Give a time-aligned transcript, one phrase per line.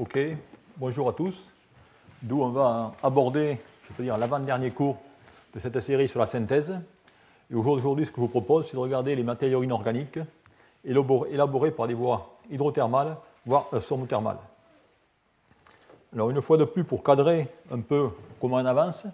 [0.00, 0.16] Ok,
[0.76, 1.36] bonjour à tous.
[2.22, 4.96] D'où on va aborder, je peux dire, l'avant-dernier cours
[5.52, 6.72] de cette série sur la synthèse.
[7.50, 10.20] Et aujourd'hui, ce que je vous propose, c'est de regarder les matériaux inorganiques
[10.84, 14.38] élaborés par des voies hydrothermales, voire somothermales.
[16.14, 18.10] Alors, une fois de plus, pour cadrer un peu
[18.40, 19.04] comment on avance,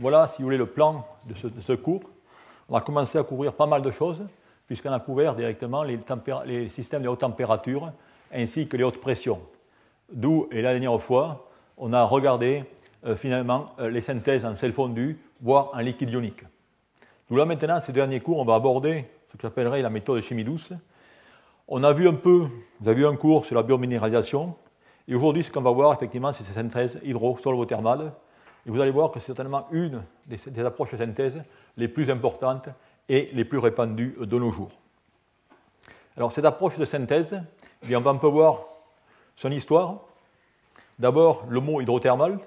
[0.00, 2.02] voilà, si vous voulez, le plan de ce, de ce cours.
[2.68, 4.24] On a commencé à couvrir pas mal de choses,
[4.66, 6.00] puisqu'on a couvert directement les,
[6.46, 7.92] les, systèmes de haute température
[8.32, 9.38] ainsi que les hautes pressions.
[10.12, 12.64] D'où, et la dernière fois, on a regardé
[13.06, 16.44] euh, finalement euh, les synthèses en sel fondu, voire en liquide ionique.
[17.30, 20.20] Nous là maintenant, ces derniers cours, on va aborder ce que j'appellerais la méthode de
[20.20, 20.72] chimie douce.
[21.66, 22.46] On a vu un peu,
[22.80, 24.54] vous avez vu un cours sur la biominéralisation,
[25.06, 28.12] et aujourd'hui, ce qu'on va voir, effectivement, c'est ces synthèses hydro-solvothermales.
[28.66, 31.42] Et vous allez voir que c'est certainement une des, des approches de synthèse
[31.76, 32.68] les plus importantes
[33.08, 34.70] et les plus répandues de nos jours.
[36.16, 37.38] Alors, cette approche de synthèse,
[37.82, 38.62] eh bien, on va un peu voir
[39.36, 40.00] son histoire.
[40.98, 42.38] D'abord, le mot hydrothermal,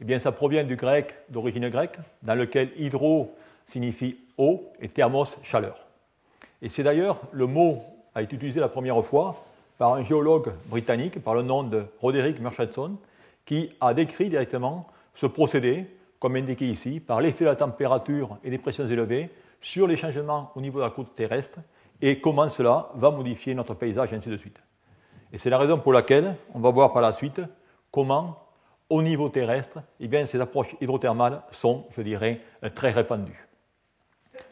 [0.00, 3.34] eh bien, ça provient du grec d'origine grecque, dans lequel hydro
[3.66, 5.86] signifie eau et thermos chaleur.
[6.62, 7.80] Et c'est d'ailleurs le mot
[8.14, 9.44] a été utilisé la première fois
[9.78, 12.96] par un géologue britannique par le nom de Roderick Murchison,
[13.44, 15.86] qui a décrit directement ce procédé,
[16.18, 20.52] comme indiqué ici, par l'effet de la température et des pressions élevées sur les changements
[20.54, 21.58] au niveau de la côte terrestre
[22.00, 24.60] et comment cela va modifier notre paysage, et ainsi de suite.
[25.32, 27.40] Et c'est la raison pour laquelle on va voir par la suite
[27.90, 28.38] comment,
[28.88, 32.40] au niveau terrestre, eh bien, ces approches hydrothermales sont, je dirais,
[32.74, 33.46] très répandues.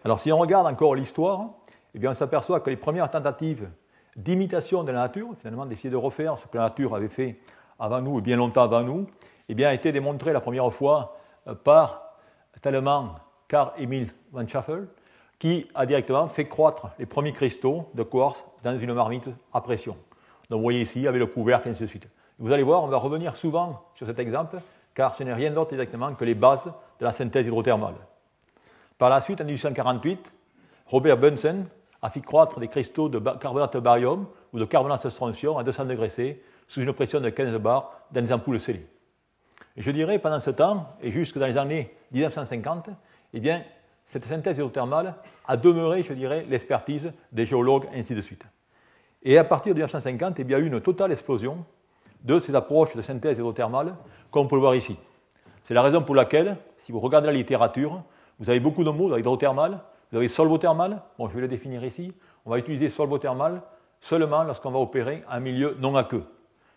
[0.04, 1.46] Alors, si on regarde encore l'histoire,
[1.94, 3.68] eh on s'aperçoit que les premières tentatives
[4.16, 7.40] d'imitation de la nature, finalement, d'essayer de refaire ce que la nature avait fait
[7.78, 9.06] avant nous et bien longtemps avant nous,
[9.48, 12.02] eh bien, a été démontré la première fois euh, par
[12.60, 13.16] tellement
[13.48, 14.88] Carl Emil van Schaffel,
[15.38, 19.96] qui a directement fait croître les premiers cristaux de quartz dans une marmite à pression.
[20.50, 22.08] Donc vous voyez ici, avec le couvercle, et ainsi de suite.
[22.38, 24.58] Vous allez voir, on va revenir souvent sur cet exemple,
[24.94, 26.66] car ce n'est rien d'autre exactement que les bases
[27.00, 27.94] de la synthèse hydrothermale.
[28.98, 30.32] Par la suite, en 1848,
[30.86, 31.66] Robert Bunsen
[32.02, 35.64] a fait croître des cristaux de carbonate de barium ou de carbonate de strontium à
[35.64, 38.86] 200 degrés C sous une pression de 15 bars dans des ampoules scellées.
[39.76, 42.90] Et je dirais, pendant ce temps, et jusque dans les années 1950,
[43.34, 43.62] eh bien,
[44.06, 45.14] cette synthèse hydrothermale
[45.46, 48.44] a demeuré, je dirais, l'expertise des géologues, ainsi de suite.
[49.28, 51.64] Et à partir de 1950, eh il y a eu une totale explosion
[52.22, 53.96] de ces approches de synthèse hydrothermale,
[54.30, 54.96] comme on peut le voir ici.
[55.64, 58.04] C'est la raison pour laquelle, si vous regardez la littérature,
[58.38, 59.80] vous avez beaucoup de mots dans hydrothermal,
[60.12, 62.12] vous avez solvothermal, bon, je vais le définir ici,
[62.44, 63.62] on va utiliser solvothermal
[64.00, 66.22] seulement lorsqu'on va opérer un milieu non aqueux.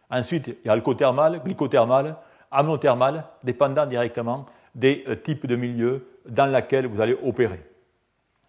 [0.10, 2.16] Ensuite, il y a alcothermal, glycothermal,
[2.50, 7.62] amnothermal, dépendant directement des euh, types de milieux dans lesquels vous allez opérer.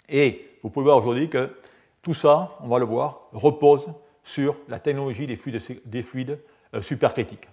[0.09, 1.51] Et vous pouvez voir aujourd'hui que
[2.03, 3.87] tout ça, on va le voir, repose
[4.23, 6.39] sur la technologie des fluides, des fluides
[6.75, 7.49] euh, supercritiques.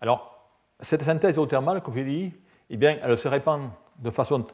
[0.00, 0.48] Alors,
[0.80, 2.32] cette synthèse hydrothermale, comme je l'ai dit,
[2.70, 4.44] eh bien, elle se répand de façon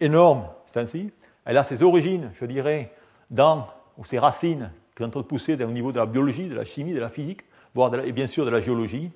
[0.00, 1.12] énorme, c'est ainsi.
[1.44, 2.92] Elle a ses origines, je dirais,
[3.30, 6.48] dans, ou ses racines qui sont en train de pousser au niveau de la biologie,
[6.48, 7.42] de la chimie, de la physique,
[7.74, 9.10] voire et bien sûr de la géologie.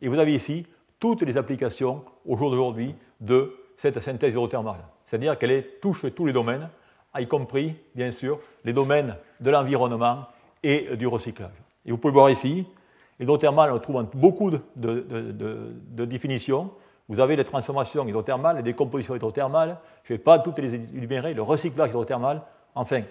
[0.00, 0.66] Et vous avez ici
[0.98, 4.84] toutes les applications au jour d'aujourd'hui de cette synthèse hydrothermale.
[5.06, 6.68] C'est-à-dire qu'elle touche tous les domaines,
[7.20, 10.26] y compris, bien sûr, les domaines de l'environnement
[10.62, 11.50] et du recyclage.
[11.84, 12.66] Et vous pouvez voir ici,
[13.18, 16.70] l'hydrothermale, on trouve beaucoup de, de, définitions.
[17.08, 19.76] Vous avez les transformations hydrothermales, les décompositions hydrothermales.
[20.04, 22.42] Je ne vais pas toutes les énumérer, le recyclage hydrothermal.
[22.74, 23.02] Enfin,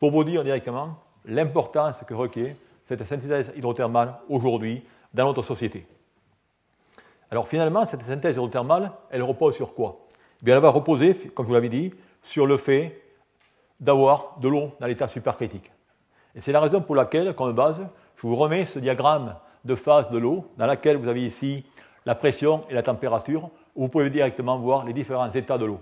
[0.00, 2.54] pour vous dire directement l'importance que requiert
[2.86, 4.82] cette synthèse hydrothermale aujourd'hui
[5.12, 5.86] dans notre société.
[7.30, 10.00] Alors finalement, cette synthèse hydrothermale, elle repose sur quoi?
[10.42, 11.92] Eh bien, Elle va reposer, comme je vous l'avais dit,
[12.22, 13.00] sur le fait
[13.80, 15.70] d'avoir de l'eau dans l'état supercritique.
[16.34, 17.80] Et c'est la raison pour laquelle, comme base,
[18.16, 21.64] je vous remets ce diagramme de phase de l'eau, dans lequel vous avez ici
[22.06, 25.80] la pression et la température, où vous pouvez directement voir les différents états de l'eau.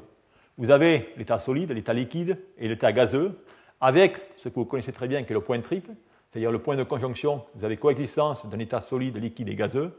[0.59, 3.43] Vous avez l'état solide, l'état liquide et l'état gazeux,
[3.81, 5.91] avec ce que vous connaissez très bien qui est le point triple,
[6.31, 9.93] c'est-à-dire le point de conjonction, vous avez coexistence d'un état solide, liquide et gazeux.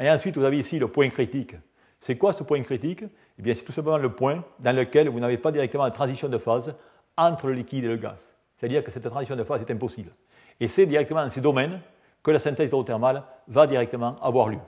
[0.00, 1.54] Et ensuite, vous avez ici le point critique.
[2.00, 3.04] C'est quoi ce point critique?
[3.38, 6.28] Eh bien, c'est tout simplement le point dans lequel vous n'avez pas directement de transition
[6.28, 6.74] de phase
[7.20, 8.32] entre le liquide et le gaz.
[8.56, 10.12] C'est-à-dire que cette transition de phase est impossible.
[10.60, 11.80] Et c'est directement dans ces domaines
[12.22, 14.58] que la synthèse hydrothermale va directement avoir lieu.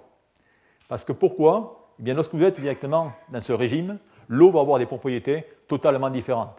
[0.88, 1.90] Parce que pourquoi?
[1.98, 6.10] Eh bien, lorsque vous êtes directement dans ce régime, l'eau va avoir des propriétés totalement
[6.10, 6.58] différentes.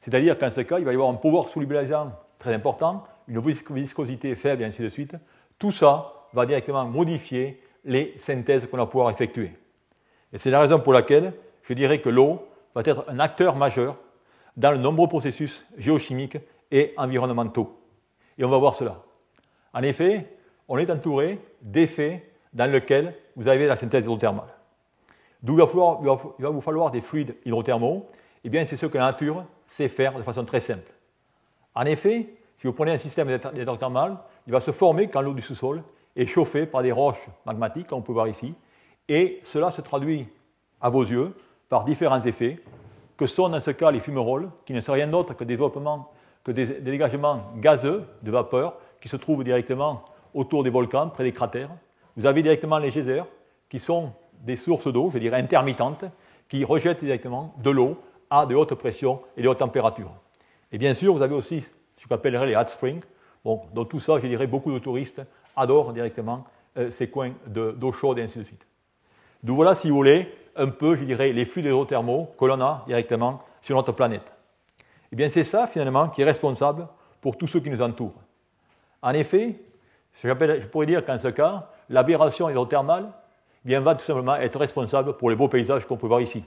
[0.00, 4.34] C'est-à-dire qu'en ce cas, il va y avoir un pouvoir solubilisant très important, une viscosité
[4.34, 5.14] faible et ainsi de suite.
[5.58, 9.52] Tout ça va directement modifier les synthèses qu'on va pouvoir effectuer.
[10.32, 11.32] Et c'est la raison pour laquelle
[11.62, 13.96] je dirais que l'eau va être un acteur majeur
[14.56, 16.38] dans de nombreux processus géochimiques
[16.70, 17.78] et environnementaux.
[18.38, 19.02] Et on va voir cela.
[19.72, 20.36] En effet,
[20.68, 24.48] on est entouré d'effets dans lesquels vous avez la synthèse hydrothermale.
[25.42, 28.08] D'où il, va vous falloir des fluides hydrothermaux
[28.44, 30.92] Eh bien, c'est ce que la nature sait faire de façon très simple.
[31.74, 35.42] En effet, si vous prenez un système hydrothermal, il va se former quand l'eau du
[35.42, 35.82] sous-sol
[36.16, 38.54] est chauffée par des roches magmatiques, comme on peut voir ici,
[39.08, 40.28] et cela se traduit
[40.80, 41.34] à vos yeux
[41.68, 42.58] par différents effets,
[43.20, 46.66] que sont dans ce cas les fumerolles, qui ne sont rien d'autre que, que des,
[46.80, 51.68] dégagements gazeux de vapeur qui se trouvent directement autour des volcans, près des cratères.
[52.16, 53.26] Vous avez directement les geysers,
[53.68, 56.06] qui sont des sources d'eau, je dirais intermittentes,
[56.48, 57.98] qui rejettent directement de l'eau
[58.30, 60.14] à de hautes pressions et de hautes températures.
[60.72, 61.62] Et bien sûr, vous avez aussi
[61.98, 63.02] ce qu'on appellerait les hot springs.
[63.44, 65.20] Bon, dans tout ça, je dirais, beaucoup de touristes
[65.54, 66.46] adorent directement
[66.78, 68.66] euh, ces coins d'eau chaude et ainsi de suite.
[69.42, 72.84] D'où voilà, si vous voulez, un peu, je dirais, les flux hydrothermaux que l'on a
[72.86, 74.32] directement sur notre planète.
[75.12, 76.86] Eh bien, c'est ça, finalement, qui est responsable
[77.20, 78.20] pour tous ceux qui nous entourent.
[79.02, 79.60] En effet,
[80.22, 83.08] je pourrais dire qu'en ce cas, l'aberration hydrothermale
[83.64, 86.44] eh bien, va tout simplement être responsable pour les beaux paysages qu'on peut voir ici.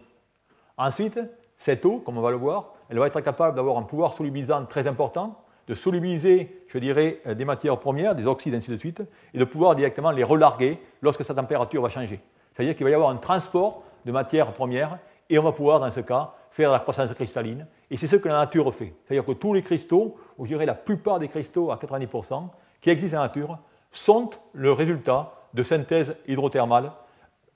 [0.78, 1.20] Ensuite,
[1.58, 4.66] cette eau, comme on va le voir, elle va être capable d'avoir un pouvoir solubilisant
[4.66, 9.02] très important, de solubiliser, je dirais, euh, des matières premières, des oxydes, ainsi de suite,
[9.34, 12.20] et de pouvoir directement les relarguer lorsque sa température va changer.
[12.54, 15.90] C'est-à-dire qu'il va y avoir un transport de matières premières, et on va pouvoir, dans
[15.90, 17.66] ce cas, faire la croissance cristalline.
[17.90, 18.94] Et c'est ce que la nature fait.
[19.04, 22.50] C'est-à-dire que tous les cristaux, ou je dirais la plupart des cristaux à 90%,
[22.82, 23.58] qui existent dans la nature,
[23.92, 26.92] sont le résultat de synthèse hydrothermale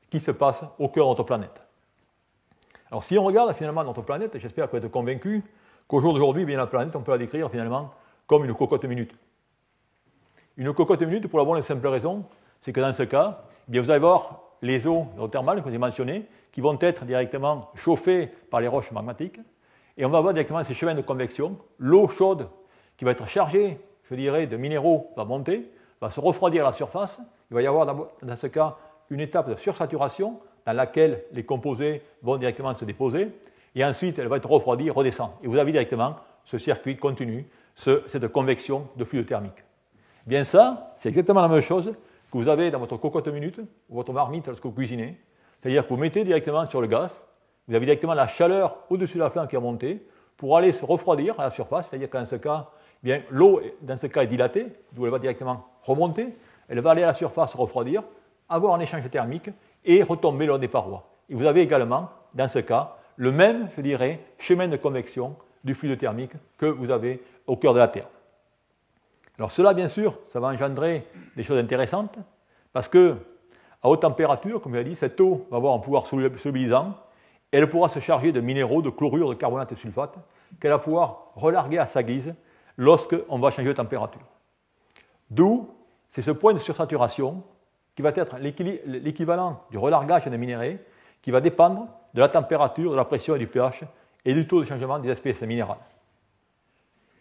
[0.10, 1.62] qui se passe au cœur de notre planète.
[2.90, 5.44] Alors si on regarde finalement notre planète, j'espère que vous êtes convaincu
[5.88, 7.92] qu'au jour d'aujourd'hui, bien la planète, on peut la décrire finalement
[8.26, 9.14] comme une cocotte minute.
[10.56, 12.24] Une cocotte minute pour la bonne et simple raison,
[12.62, 15.78] c'est que dans ce cas, eh bien, vous allez voir les eaux thermales que j'ai
[15.78, 19.40] mentionnées qui vont être directement chauffées par les roches magmatiques,
[19.98, 21.58] et on va avoir directement ces chemins de convection.
[21.80, 22.50] L'eau chaude
[22.96, 23.80] qui va être chargée,
[24.10, 27.20] je dirais, de minéraux va monter, va se refroidir à la surface.
[27.50, 27.86] Il va y avoir
[28.22, 28.76] dans ce cas
[29.10, 33.30] une étape de sursaturation dans laquelle les composés vont directement se déposer,
[33.74, 35.32] et ensuite elle va être refroidie, redescend.
[35.44, 37.46] Et vous avez directement ce circuit continu,
[37.76, 39.64] cette convection de fluide thermique.
[40.26, 41.94] Bien ça, c'est exactement la même chose
[42.32, 43.60] que vous avez dans votre cocotte minute
[43.90, 45.18] ou votre marmite lorsque vous cuisinez.
[45.60, 47.24] C'est-à-dire que vous mettez directement sur le gaz,
[47.68, 50.06] vous avez directement la chaleur au-dessus de la flamme qui est montée
[50.38, 52.68] pour aller se refroidir à la surface, c'est-à-dire qu'en ce cas,
[53.04, 56.36] eh l'eau dans ce cas est dilatée, d'où elle va directement remonter,
[56.70, 58.04] elle va aller à la surface refroidir,
[58.50, 59.50] avoir un échange thermique
[59.84, 61.08] et retomber le des parois.
[61.30, 65.74] Et vous avez également, dans ce cas, le même, je dirais, chemin de convection du
[65.74, 68.08] fluide thermique que vous avez au cœur de la Terre.
[69.38, 71.06] Alors cela, bien sûr, ça va engendrer
[71.36, 72.18] des choses intéressantes,
[72.74, 73.18] parce que
[73.88, 76.96] haute température, comme je l'ai dit, cette eau va avoir un pouvoir solubilisant,
[77.52, 80.16] elle pourra se charger de minéraux, de chlorure, de carbonate et de sulfate,
[80.60, 82.34] qu'elle va pouvoir relarguer à sa guise
[82.78, 84.22] lorsqu'on va changer de température.
[85.30, 85.70] D'où,
[86.10, 87.44] c'est ce point de sursaturation
[87.96, 90.78] qui va être l'équivalent du relargage des minéraux,
[91.22, 93.84] qui va dépendre de la température, de la pression et du pH
[94.24, 95.78] et du taux de changement des espèces minérales.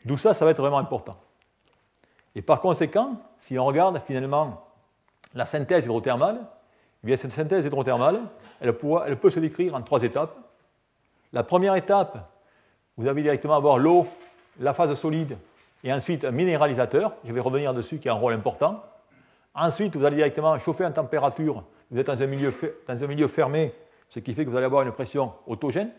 [0.05, 1.17] D'où ça, ça va être vraiment important.
[2.35, 4.63] Et par conséquent, si on regarde finalement
[5.35, 6.47] la synthèse hydrothermale,
[7.13, 8.21] eh cette synthèse hydrothermale,
[8.61, 8.75] elle,
[9.07, 10.37] elle peut se décrire en trois étapes.
[11.33, 12.31] La première étape,
[12.97, 14.07] vous allez directement avoir l'eau,
[14.59, 15.37] la phase solide,
[15.85, 18.83] et ensuite un minéralisateur, je vais revenir dessus, qui a un rôle important.
[19.55, 21.63] Ensuite, vous allez directement chauffer en température.
[21.91, 22.53] Vous êtes dans un, milieu,
[22.89, 23.73] dans un milieu fermé,
[24.09, 25.91] ce qui fait que vous allez avoir une pression autogène.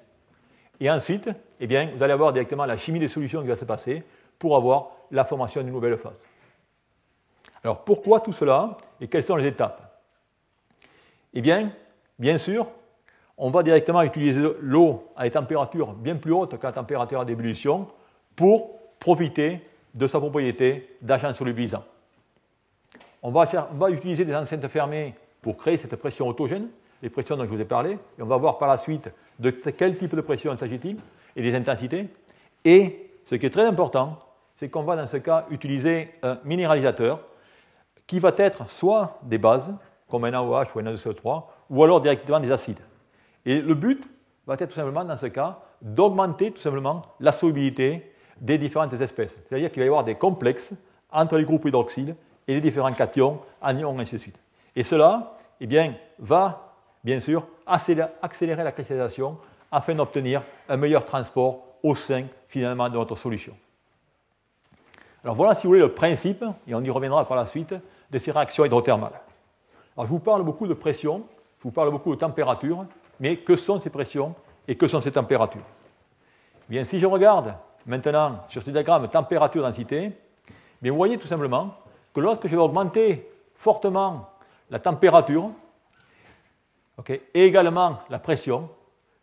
[0.80, 3.66] Et ensuite, eh bien, vous allez avoir directement la chimie des solutions qui va se
[3.66, 4.04] passer
[4.38, 6.24] pour avoir la formation d'une nouvelle phase.
[7.64, 9.87] Alors pourquoi tout cela et quelles sont les étapes?
[11.38, 11.70] Eh bien,
[12.18, 12.66] bien sûr,
[13.38, 17.86] on va directement utiliser l'eau à des températures bien plus hautes que la température d'ébullition
[18.36, 19.62] pour profiter
[19.94, 21.84] de sa propriété d'agent solubilisant.
[23.22, 23.46] On va,
[23.92, 25.14] utiliser des enceintes fermées
[25.44, 26.70] pour créer cette pression autogène,
[27.04, 29.52] les pressions dont je vous ai parlé, et on va voir par la suite de
[29.52, 30.98] quel type de pression s'agit-il
[31.36, 32.08] et des intensités.
[32.66, 34.18] Et ce qui est très important,
[34.56, 37.20] c'est qu'on va dans ce cas utiliser un minéralisateur
[38.08, 39.72] qui va être soit des bases,
[40.10, 42.80] comme un AOH ou un A2CO3, ou alors directement des acides.
[43.46, 44.08] Et le but
[44.46, 49.36] va être tout simplement, dans ce cas, d'augmenter tout simplement la solubilité des différentes espèces.
[49.48, 50.74] C'est-à-dire qu'il va y avoir des complexes
[51.12, 52.16] entre les groupes hydroxyles
[52.48, 54.40] et les différents cations, anions, ainsi de suite.
[54.76, 56.74] Et cela eh bien, va,
[57.04, 59.38] bien sûr, accélérer la cristallisation
[59.72, 63.56] afin d'obtenir un meilleur transport au sein, finalement, de notre solution.
[65.24, 67.74] Alors voilà, si vous voulez, le principe, et on y reviendra par la suite,
[68.10, 69.20] de ces réactions hydrothermales.
[69.98, 71.24] Alors je vous parle beaucoup de pression,
[71.58, 72.86] je vous parle beaucoup de température,
[73.20, 74.36] mais que sont ces pressions
[74.68, 75.66] et que sont ces températures?
[76.70, 77.56] Eh Bien, si je regarde
[77.88, 80.12] maintenant sur ce diagramme température-densité,
[80.84, 81.74] vous voyez tout simplement
[82.14, 84.30] que lorsque je vais augmenter fortement
[84.70, 85.50] la température
[87.08, 88.68] et également la pression, vous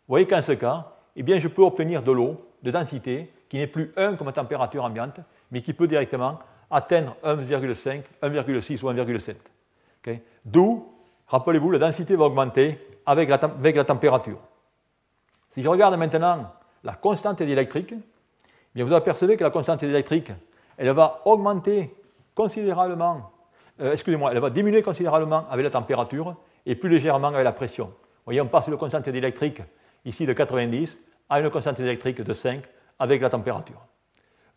[0.09, 3.67] voyez qu'en ce cas, eh bien, je peux obtenir de l'eau de densité qui n'est
[3.67, 6.39] plus 1 comme température ambiante, mais qui peut directement
[6.69, 9.35] atteindre 1,5, 1,6 ou 1,7.
[10.43, 10.87] D'où,
[11.27, 14.39] rappelez-vous, la densité va augmenter avec la, température.
[15.51, 16.51] Si je regarde maintenant
[16.83, 17.93] la constante électrique,
[18.75, 20.31] eh vous apercevez que la constante électrique,
[20.77, 21.95] elle va augmenter
[22.33, 23.31] considérablement,
[23.79, 26.35] euh, excusez-moi, elle va diminuer considérablement avec la température
[26.65, 27.85] et plus légèrement avec la pression.
[27.85, 29.61] Vous voyez, on passe de constante électrique
[30.03, 32.63] ici de 90 à une constante électrique de 5
[32.99, 33.81] avec la température.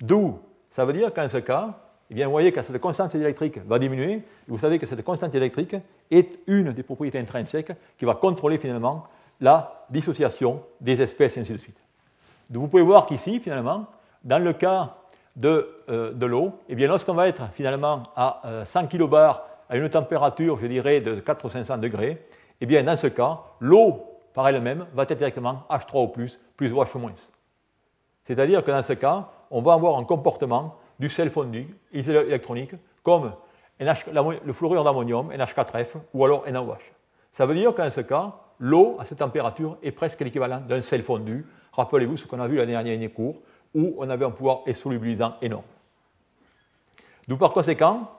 [0.00, 0.40] D'où,
[0.70, 3.78] ça veut dire qu'en ce cas, eh bien, vous voyez que cette constante électrique va
[3.78, 4.22] diminuer.
[4.46, 5.76] vous savez que cette constante électrique
[6.10, 9.04] est une des propriétés intrinsèques qui va contrôler finalement
[9.40, 11.78] la dissociation des espèces et ainsi de suite.
[12.48, 13.86] Donc vous pouvez voir qu'ici, finalement,
[14.24, 14.96] dans le cas
[15.36, 19.88] de, euh, de l'eau, eh lorsqu'on va être finalement à 100 euh, kbar à une
[19.90, 22.24] température, je dirais, de 400 ou 500 degrés,
[22.60, 26.86] eh bien, dans ce cas, l'eau par elle-même va être directement H3O+, plus OH-.
[28.24, 33.32] C'est-à-dire que dans ce cas, on va avoir un comportement du sel fondu électronique comme
[33.80, 36.78] le fluorure d'ammonium, NH4F, ou alors NaOH.
[37.32, 41.02] Ça veut dire qu'en ce cas, l'eau à cette température est presque l'équivalent d'un sel
[41.02, 41.46] fondu.
[41.72, 43.36] Rappelez-vous ce qu'on a vu la dernière cours,
[43.74, 45.62] où on avait un pouvoir solubilisant énorme.
[47.28, 48.10] D'où par conséquent,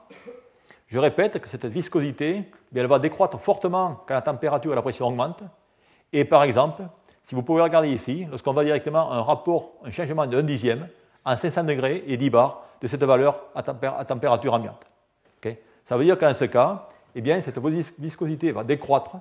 [0.86, 2.44] je répète que cette viscosité,
[2.74, 5.42] elle va décroître fortement quand la température et la pression augmentent.
[6.12, 6.82] Et par exemple,
[7.22, 10.88] si vous pouvez regarder ici, lorsqu'on va directement un rapport, un changement 1 dixième,
[11.24, 13.62] en 500 degrés et 10 bars de cette valeur à,
[14.04, 14.86] température ambiante.
[15.84, 17.58] ça veut dire qu'en ce cas, eh bien, cette
[17.98, 19.16] viscosité va décroître,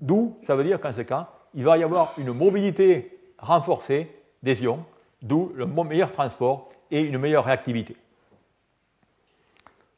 [0.00, 4.10] d'où ça veut dire qu'en ce cas, il va y avoir une mobilité renforcée
[4.42, 4.84] des ions,
[5.22, 7.96] d'où le meilleur transport et une meilleure réactivité.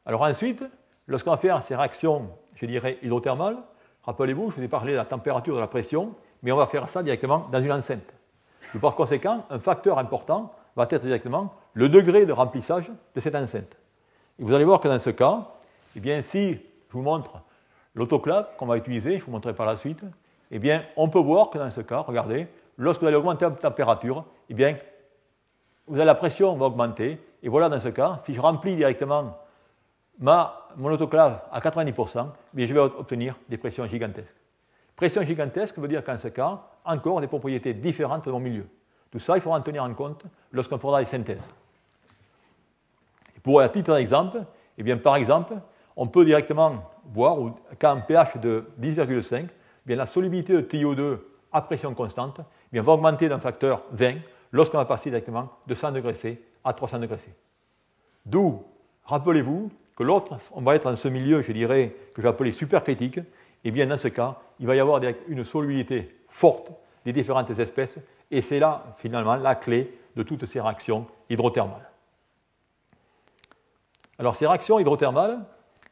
[0.05, 0.63] Alors ensuite,
[1.07, 3.57] lorsqu'on va faire ces réactions, je dirais, hydrothermales,
[4.03, 6.89] rappelez-vous, je vous ai parlé de la température de la pression, mais on va faire
[6.89, 8.13] ça directement dans une enceinte.
[8.81, 13.77] par conséquent, un facteur important va être directement le degré de remplissage de cette enceinte.
[14.37, 15.47] Et vous allez voir que dans ce cas,
[15.95, 16.59] eh bien, si je
[16.91, 17.41] vous montre
[17.95, 20.03] l'autoclave qu'on va utiliser, je vous montrerai par la suite,
[20.51, 22.47] eh bien, on peut voir que dans ce cas, regardez,
[22.77, 24.77] lorsque vous allez augmenter la température, eh bien,
[25.87, 27.19] vous avez la pression va augmenter.
[27.43, 29.37] Et voilà, dans ce cas, si je remplis directement
[30.19, 34.35] ma, mon autoclave à 90%, eh je vais obtenir des pressions gigantesques.
[34.95, 38.65] Pression gigantesque veut dire qu'en ce cas, encore des propriétés différentes de mon milieu.
[39.11, 41.49] Tout ça, il faudra en tenir en compte lorsqu'on fera des synthèses.
[43.41, 44.43] Pour un titre d'exemple,
[44.77, 45.55] eh bien, par exemple,
[45.95, 47.37] on peut directement voir
[47.77, 49.47] qu'à un pH de 10,5,
[49.87, 51.19] eh la solubilité de TiO2
[51.51, 54.17] à pression constante eh va augmenter d'un facteur 20
[54.51, 57.33] lorsqu'on va passer directement de 100 degrés C à 300 degrés C.
[58.25, 58.63] D'où,
[59.05, 63.19] rappelez-vous que l'autre, on va être dans ce milieu, je dirais, que j'appelais supercritique,
[63.63, 66.71] et bien dans ce cas, il va y avoir une solubilité forte
[67.03, 67.99] des différentes espèces
[68.31, 71.89] et c'est là, finalement, la clé de toutes ces réactions hydrothermales.
[74.17, 75.39] Alors, ces réactions hydrothermales,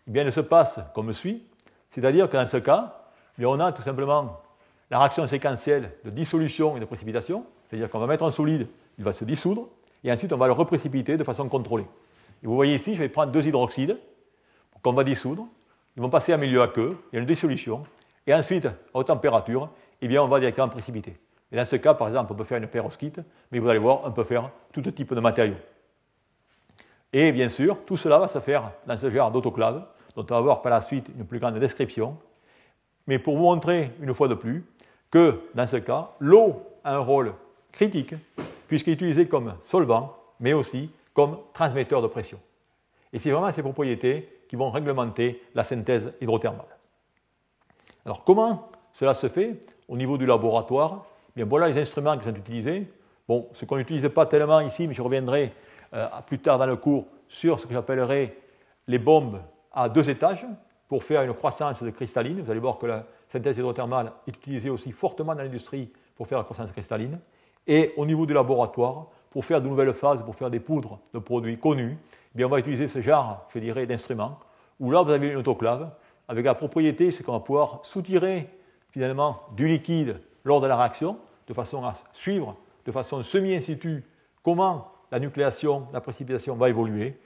[0.07, 1.43] eh bien, elles se passent comme suit,
[1.89, 3.01] c'est-à-dire que dans ce cas,
[3.39, 4.41] eh on a tout simplement
[4.89, 8.67] la réaction séquentielle de dissolution et de précipitation, c'est-à-dire qu'on va mettre un solide,
[8.97, 9.67] il va se dissoudre,
[10.03, 11.87] et ensuite on va le reprécipiter de façon contrôlée.
[12.43, 13.97] Et vous voyez ici, je vais prendre deux hydroxydes
[14.81, 15.47] qu'on va dissoudre,
[15.95, 17.83] ils vont passer à milieu aqueux, il y a une dissolution,
[18.25, 19.69] et ensuite, à haute température,
[20.01, 21.17] eh bien, on va directement précipiter.
[21.51, 24.01] Et dans ce cas, par exemple, on peut faire une perovskite, mais vous allez voir,
[24.03, 25.55] on peut faire tout type de matériaux.
[27.13, 29.85] Et bien sûr, tout cela va se faire dans ce genre d'autoclave,
[30.15, 32.17] dont on va voir par la suite une plus grande description.
[33.05, 34.65] Mais pour vous montrer une fois de plus
[35.09, 37.33] que dans ce cas, l'eau a un rôle
[37.71, 38.13] critique,
[38.67, 42.39] puisqu'elle est utilisée comme solvant, mais aussi comme transmetteur de pression.
[43.13, 46.65] Et c'est vraiment ces propriétés qui vont réglementer la synthèse hydrothermale.
[48.05, 51.05] Alors comment cela se fait au niveau du laboratoire
[51.43, 52.87] voilà les instruments qui sont utilisés.
[53.27, 55.53] Bon, ce qu'on n'utilise pas tellement ici, mais je reviendrai
[55.93, 58.37] euh, plus tard dans le cours sur ce que j'appellerai
[58.87, 59.39] les bombes
[59.73, 60.45] à deux étages
[60.87, 62.41] pour faire une croissance de cristalline.
[62.41, 66.37] Vous allez voir que la synthèse hydrothermale est utilisée aussi fortement dans l'industrie pour faire
[66.37, 67.19] la croissance cristalline.
[67.67, 71.19] Et au niveau du laboratoire, pour faire de nouvelles phases, pour faire des poudres de
[71.19, 71.97] produits connus,
[72.37, 74.39] eh on va utiliser ce genre, je dirais, d'instruments,
[74.79, 75.89] où là, vous avez une autoclave,
[76.27, 78.49] avec la propriété, c'est qu'on va pouvoir soutirer
[78.91, 81.17] finalement du liquide lors de la réaction,
[81.47, 84.03] de façon à suivre de façon semi-institut
[84.41, 87.17] comment la nucléation, la précipitation va évoluer.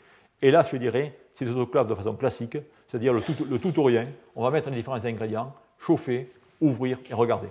[0.41, 3.79] Et là, je dirais, c'est des autoclaves de façon classique, c'est-à-dire le tout, le tout
[3.79, 4.07] ou rien.
[4.35, 7.49] On va mettre les différents ingrédients, chauffer, ouvrir et regarder.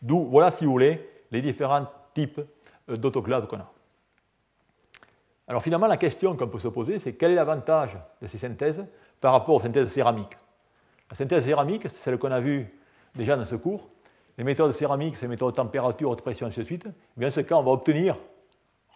[0.00, 2.40] D'où, voilà, si vous voulez, les différents types
[2.88, 3.70] euh, d'autoclaves qu'on a.
[5.46, 8.84] Alors finalement, la question qu'on peut se poser, c'est quel est l'avantage de ces synthèses
[9.20, 10.36] par rapport aux synthèses céramiques?
[11.10, 12.66] La synthèse céramique, c'est celle qu'on a vue
[13.14, 13.88] déjà dans ce cours.
[14.38, 16.86] Les méthodes céramiques, les méthodes de température, de pression, ainsi de suite.
[16.86, 18.16] Eh bien, ce cas, on va obtenir,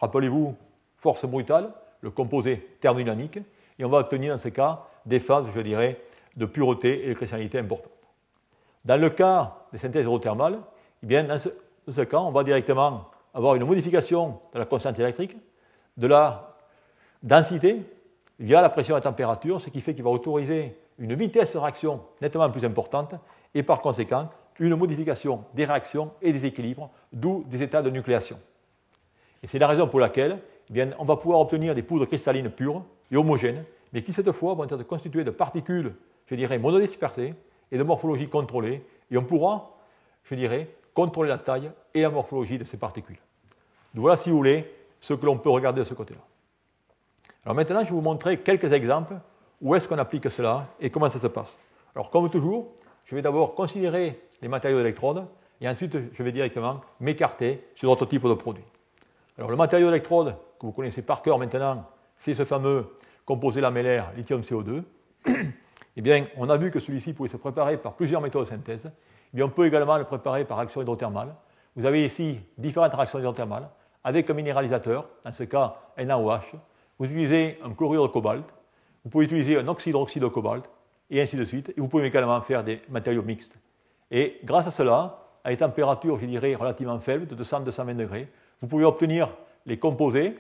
[0.01, 0.55] rappelez-vous,
[0.97, 3.41] force brutale, le composé thermodynamique,
[3.79, 6.01] et on va obtenir dans ce cas des phases, je dirais,
[6.37, 7.93] de pureté et de cristallinité importantes.
[8.85, 10.61] Dans le cas des synthèses hydrothermales,
[11.03, 15.37] eh bien, dans ce, cas, on va directement avoir une modification de la constante électrique,
[15.97, 16.55] de la
[17.21, 17.83] densité
[18.39, 21.59] via la pression et la température, ce qui fait qu'il va autoriser une vitesse de
[21.59, 23.15] réaction nettement plus importante
[23.55, 24.29] et par conséquent
[24.59, 28.39] une modification des réactions et des équilibres, d'où des états de nucléation.
[29.43, 30.39] Et c'est la raison pour laquelle
[30.71, 34.31] eh bien, on va pouvoir obtenir des poudres cristallines pures et homogènes, mais qui cette
[34.33, 35.95] fois vont être constituées de particules,
[36.27, 37.35] je dirais, monodispersées
[37.71, 39.77] et de morphologie contrôlée, et on pourra,
[40.25, 43.19] je dirais, contrôler la taille et la morphologie de ces particules.
[43.95, 46.21] Voilà, si vous voulez, ce que l'on peut regarder de ce côté-là.
[47.45, 49.15] Alors maintenant, je vais vous montrer quelques exemples
[49.61, 51.57] où est-ce qu'on applique cela et comment ça se passe.
[51.95, 52.73] Alors comme toujours,
[53.05, 55.27] je vais d'abord considérer les matériaux d'électrode
[55.61, 58.65] et ensuite je vais directement m'écarter sur d'autres types de produits.
[59.39, 61.85] Alors le matériau d'électrode que vous connaissez par cœur maintenant,
[62.19, 62.87] c'est ce fameux
[63.25, 64.83] composé lamellaire lithium-CO2.
[65.97, 68.91] eh bien, on a vu que celui-ci pouvait se préparer par plusieurs méthodes de synthèse.
[69.33, 71.35] Eh bien, on peut également le préparer par action hydrothermale.
[71.77, 73.69] Vous avez ici différentes réactions hydrothermales
[74.05, 76.57] avec un minéralisateur, dans ce cas NaOH.
[76.99, 78.45] Vous utilisez un chlorure de cobalt,
[79.05, 80.69] vous pouvez utiliser un oxyde de cobalt,
[81.13, 81.73] et ainsi de suite.
[81.77, 83.61] Et vous pouvez également faire des matériaux mixtes.
[84.11, 88.29] Et grâce à cela, à des températures, je dirais, relativement faibles, de 200-220 degrés,
[88.61, 89.29] vous pouvez obtenir
[89.67, 90.35] les composés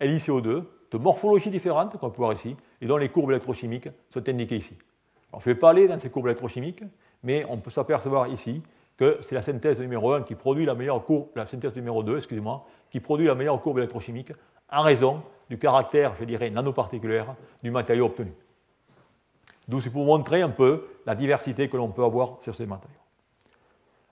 [0.00, 4.56] LiCO2 de morphologies différentes, qu'on peut voir ici, et dont les courbes électrochimiques sont indiquées
[4.56, 4.76] ici.
[5.30, 6.82] Alors, je ne vais pas aller dans ces courbes électrochimiques,
[7.22, 8.62] mais on peut s'apercevoir ici
[8.98, 12.16] que c'est la synthèse numéro 1 qui produit la meilleure courbe, la synthèse numéro 2,
[12.16, 14.32] excusez-moi, qui produit la meilleure courbe électrochimique
[14.70, 18.32] en raison du caractère, je dirais, nanoparticulaire du matériau obtenu.
[19.72, 22.94] D'où c'est pour montrer un peu la diversité que l'on peut avoir sur ces matériaux.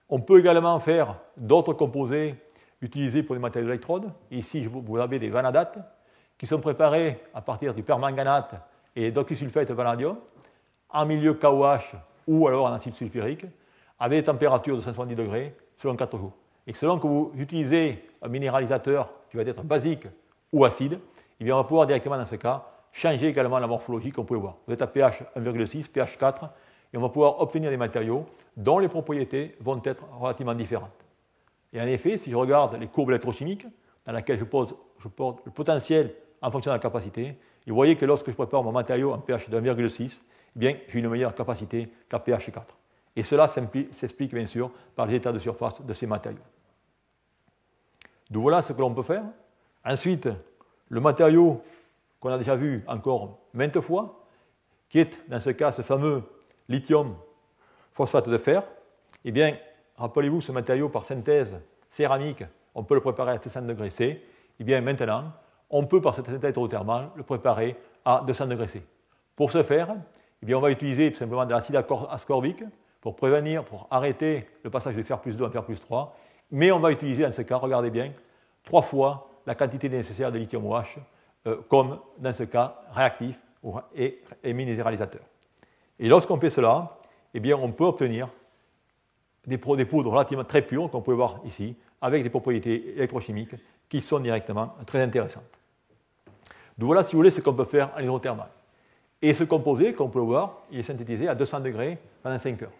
[0.09, 2.35] On peut également faire d'autres composés
[2.81, 4.11] utilisés pour les matériaux d'électrode.
[4.31, 5.79] Ici, vous avez des vanadates
[6.39, 8.55] qui sont préparés à partir du permanganate
[8.97, 10.17] et d'oxysulfate vanadium
[10.89, 11.95] en milieu KOH
[12.27, 13.45] ou alors en acide sulfurique
[13.99, 16.33] avec des températures de 170 degrés selon 4 jours.
[16.67, 20.07] Et selon que vous utilisez un minéralisateur qui va être basique
[20.55, 20.99] ou acide,
[21.39, 24.57] eh on va pouvoir directement dans ce cas changer également la morphologie qu'on peut voir.
[24.67, 26.45] Vous êtes à pH 1,6, pH 4,
[26.93, 28.27] et on va pouvoir obtenir des matériaux
[28.57, 30.91] dont les propriétés vont être relativement différentes.
[31.73, 33.67] Et en effet, si je regarde les courbes électrochimiques,
[34.05, 37.97] dans lesquelles je, pose, je porte le potentiel en fonction de la capacité, vous voyez
[37.97, 40.21] que lorsque je prépare mon matériau en pH de 1,6,
[40.61, 42.77] eh j'ai une meilleure capacité qu'à pH 4.
[43.17, 46.39] Et cela s'explique bien sûr par les états de surface de ces matériaux.
[48.31, 49.25] Donc voilà ce que l'on peut faire.
[49.85, 50.29] Ensuite,
[50.89, 51.63] le matériau
[52.21, 54.25] qu'on a déjà vu encore maintes fois,
[54.89, 56.23] qui est dans ce cas ce fameux
[56.69, 57.17] lithium
[57.93, 58.63] phosphate de fer,
[59.25, 59.57] eh bien,
[59.97, 61.59] rappelez-vous ce matériau par synthèse
[61.91, 64.23] céramique, on peut le préparer à 700 degrés C,
[64.59, 65.33] eh bien maintenant,
[65.71, 68.83] on peut par cette synthèse hydrothermale le préparer à 200 degrés C.
[69.35, 69.95] Pour ce faire,
[70.43, 71.77] eh bien, on va utiliser tout simplement de l'acide
[72.11, 72.65] ascorbique
[73.01, 76.17] pour prévenir, pour arrêter le passage de fer plus 2 à fer plus 3,
[76.51, 78.13] mais on va utiliser dans ce cas, regardez bien,
[78.65, 80.99] trois fois la quantité nécessaire de lithium OH
[81.47, 83.37] euh, comme dans ce cas réactif
[83.95, 85.23] et, minéralisateur.
[85.99, 86.99] Et lorsqu'on fait cela,
[87.35, 88.29] eh bien, on peut obtenir
[89.47, 93.55] des, poudres relativement très pures, qu'on peut voir ici, avec des propriétés électrochimiques
[93.89, 95.45] qui sont directement très intéressantes.
[96.79, 98.49] Donc voilà, si vous voulez, ce qu'on peut faire en hydrothermal.
[99.23, 102.63] Et ce composé, comme on peut voir, il est synthétisé à 200 degrés pendant 5
[102.63, 102.73] heures.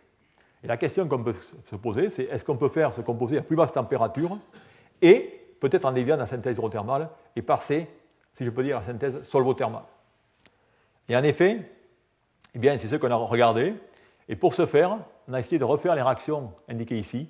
[0.63, 1.35] Et la question qu'on peut
[1.67, 4.39] se poser, c'est est-ce qu'on peut faire ce composé à plus basse température
[5.01, 7.87] et peut-être en déviant la synthèse hydrothermale et passer
[8.35, 9.85] si je peux dire, la synthèse solvothermale.
[11.09, 11.71] Et en effet,
[12.55, 13.75] eh bien, c'est ce qu'on a regardé.
[14.29, 17.29] Et pour ce faire, on a essayé de refaire les réactions indiquées ici,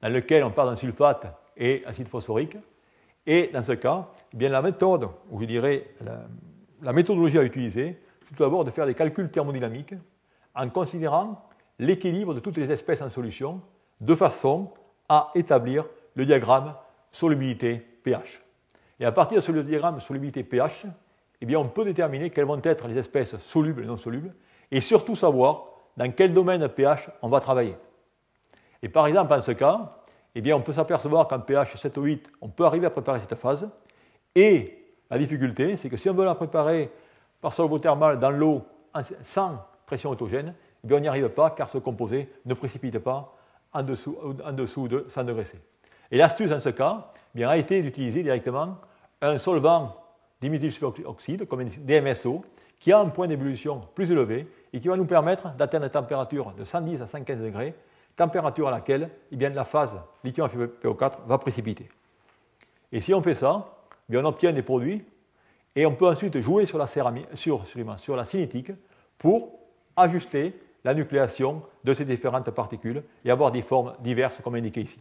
[0.00, 2.56] dans lesquelles on parle d'un sulfate et acide phosphorique.
[3.26, 5.90] Et dans ce cas, eh bien, la méthode, ou je dirais
[6.80, 9.94] la, méthodologie à utiliser, c'est tout d'abord de faire des calculs thermodynamiques
[10.54, 11.44] en considérant
[11.78, 13.60] l'équilibre de toutes les espèces en solution
[14.00, 14.72] de façon
[15.08, 15.84] à établir
[16.14, 16.74] le diagramme
[17.12, 18.40] solubilité pH.
[19.00, 20.86] Et à partir de ce diagramme de solubilité pH,
[21.40, 24.34] eh bien, on peut déterminer quelles vont être les espèces solubles et non solubles,
[24.70, 27.76] et surtout savoir dans quel domaine pH on va travailler.
[28.82, 29.98] Et par exemple, en ce cas,
[30.34, 33.20] eh bien, on peut s'apercevoir qu'en pH 7 ou 8, on peut arriver à préparer
[33.20, 33.68] cette phase.
[34.34, 36.90] Et la difficulté, c'est que si on veut la préparer
[37.40, 38.62] par solvothermal dans l'eau
[39.22, 43.36] sans pression autogène, eh bien, on n'y arrive pas car ce composé ne précipite pas
[43.72, 45.58] en dessous, en dessous de 100 degrés C.
[46.10, 48.76] Et l'astuce en ce cas eh a été d'utiliser directement
[49.20, 49.96] un solvant
[50.40, 52.44] diméthylsulfoxyde, comme DMSO,
[52.78, 56.52] qui a un point d'ébullition plus élevé et qui va nous permettre d'atteindre des températures
[56.52, 57.74] de 110 à 115 degrés,
[58.16, 61.88] température à laquelle eh la phase lithium FePO4 va précipiter.
[62.92, 63.78] Et si on fait ça,
[64.10, 65.04] eh on obtient des produits
[65.74, 68.72] et on peut ensuite jouer sur la, sur la cinétique
[69.18, 69.58] pour
[69.96, 74.98] ajuster la nucléation de ces différentes particules et avoir des formes diverses comme indiqué ici.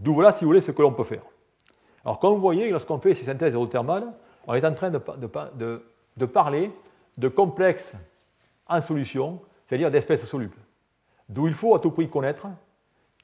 [0.00, 1.22] D'où voilà, si vous voulez, ce que l'on peut faire.
[2.04, 4.12] Alors, comme vous voyez, lorsqu'on fait ces synthèses hydrothermales,
[4.46, 6.70] on est en train de, parler
[7.18, 7.94] de complexes
[8.66, 10.56] en solution, c'est-à-dire d'espèces solubles.
[11.28, 12.46] D'où il faut à tout prix connaître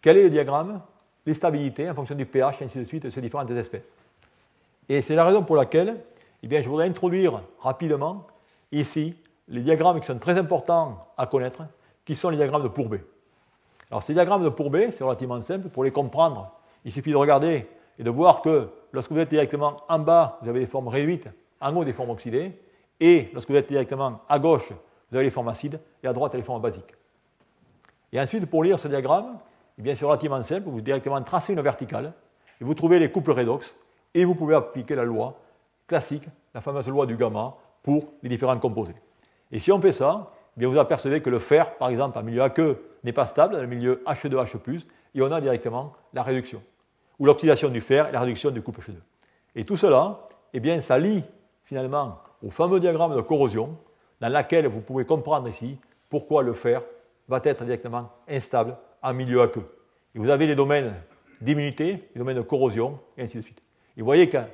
[0.03, 0.83] quel est le diagramme,
[1.25, 3.97] les stabilités en fonction du pH, et ainsi de suite, de ces différentes espèces.
[4.89, 5.97] Et c'est la raison pour laquelle
[6.43, 8.27] eh bien, je voudrais introduire rapidement
[8.71, 9.17] ici
[9.49, 11.62] les diagrammes qui sont très importants à connaître,
[12.05, 13.03] qui sont les diagrammes de Pourbet.
[13.91, 15.69] Alors ces diagrammes de Pourbet, c'est relativement simple.
[15.69, 16.53] Pour les comprendre,
[16.87, 17.66] il suffit de regarder
[17.99, 21.29] et de voir que lorsque vous êtes directement en bas, vous avez des formes réduites,
[21.61, 22.53] en haut des formes oxydées,
[23.01, 24.70] et lorsque vous êtes directement à gauche,
[25.11, 26.94] vous avez les formes acides, et à droite, les formes basiques.
[28.12, 29.38] Et ensuite, pour lire ce diagramme,
[29.79, 32.12] eh bien, c'est relativement simple, vous directement tracez une verticale,
[32.61, 33.77] et vous trouvez les couples redox,
[34.14, 35.35] et vous pouvez appliquer la loi
[35.88, 38.94] classique, la fameuse loi du gamma, pour les différents composés.
[39.51, 42.22] Et si on fait ça, eh bien, vous apercevez que le fer, par exemple, en
[42.22, 46.62] milieu aqueux, n'est pas stable, dans le milieu H2H+, et on a directement la réduction
[47.19, 48.95] ou l'oxydation du fer et la réduction du couple F2.
[49.55, 51.25] Et tout cela, eh bien, ça lie
[51.65, 53.77] finalement au fameux diagramme de corrosion
[54.21, 56.83] dans lequel vous pouvez comprendre ici pourquoi le fer
[57.29, 59.67] va être directement instable en milieu aqueux.
[60.15, 60.95] Et vous avez les domaines
[61.41, 63.63] d'immunité, les domaines de corrosion, et ainsi de suite.
[63.97, 64.47] Et vous voyez qu'à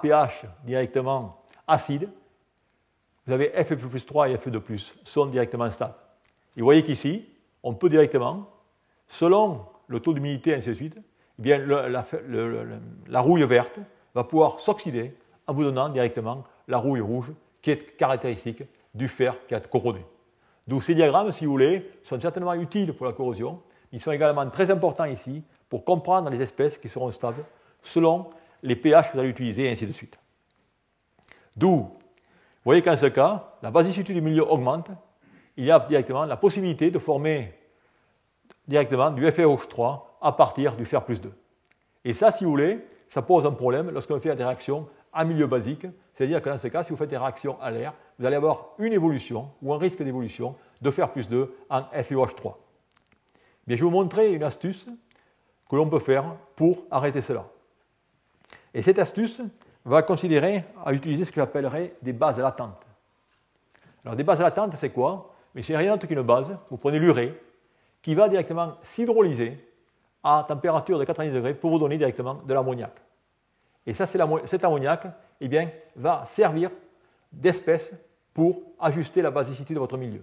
[0.00, 2.08] pH directement acide,
[3.26, 5.94] vous avez Fe3 et Fe2 sont directement stables.
[6.56, 7.28] Et vous voyez qu'ici,
[7.62, 8.48] on peut directement,
[9.06, 10.98] selon le taux d'humidité, et ainsi de suite,
[11.38, 13.78] eh bien, la, rouille verte
[14.14, 15.14] va pouvoir s'oxyder
[15.46, 18.62] en vous donnant directement la rouille rouge qui est caractéristique
[18.94, 20.00] du fer qui a corrodé.
[20.66, 23.60] D'où ces diagrammes, si vous voulez, sont certainement utiles pour la corrosion.
[23.90, 27.44] Ils sont également très importants ici pour comprendre les espèces qui seront stables
[27.82, 28.30] selon
[28.62, 30.18] les pH que vous allez utiliser et ainsi de suite.
[31.56, 31.90] D'où, vous
[32.64, 34.90] voyez qu'en ce cas, la basicité du milieu augmente.
[35.56, 37.52] Il y a directement la possibilité de former
[38.68, 41.32] directement du FeOH3 à partir du fer plus 2.
[42.04, 45.46] Et ça, si vous voulez, ça pose un problème lorsqu'on fait des réactions à milieu
[45.46, 48.36] basique, c'est-à-dire que dans ce cas, si vous faites des réactions à l'air, vous allez
[48.36, 52.54] avoir une évolution ou un risque d'évolution de fer plus 2 en FeOH3.
[53.66, 54.86] Bien, je vais vous montrer une astuce
[55.68, 56.24] que l'on peut faire
[56.56, 57.46] pour arrêter cela.
[58.74, 59.40] Et cette astuce
[59.84, 62.86] va considérer à utiliser ce que j'appellerais des bases latentes.
[64.04, 65.34] Alors des bases latentes, c'est quoi?
[65.54, 66.56] Mais c'est rien d'autre qu'une base.
[66.70, 67.38] Vous prenez l'urée
[68.00, 69.58] qui va directement s'hydrolyser
[70.22, 72.92] à température de 90 degrés pour vous donner directement de l'ammoniac.
[73.86, 75.06] Et ça, cet ammoniac
[75.40, 76.70] eh bien, va servir
[77.32, 77.92] d'espèce
[78.32, 80.22] pour ajuster la basicité de votre milieu.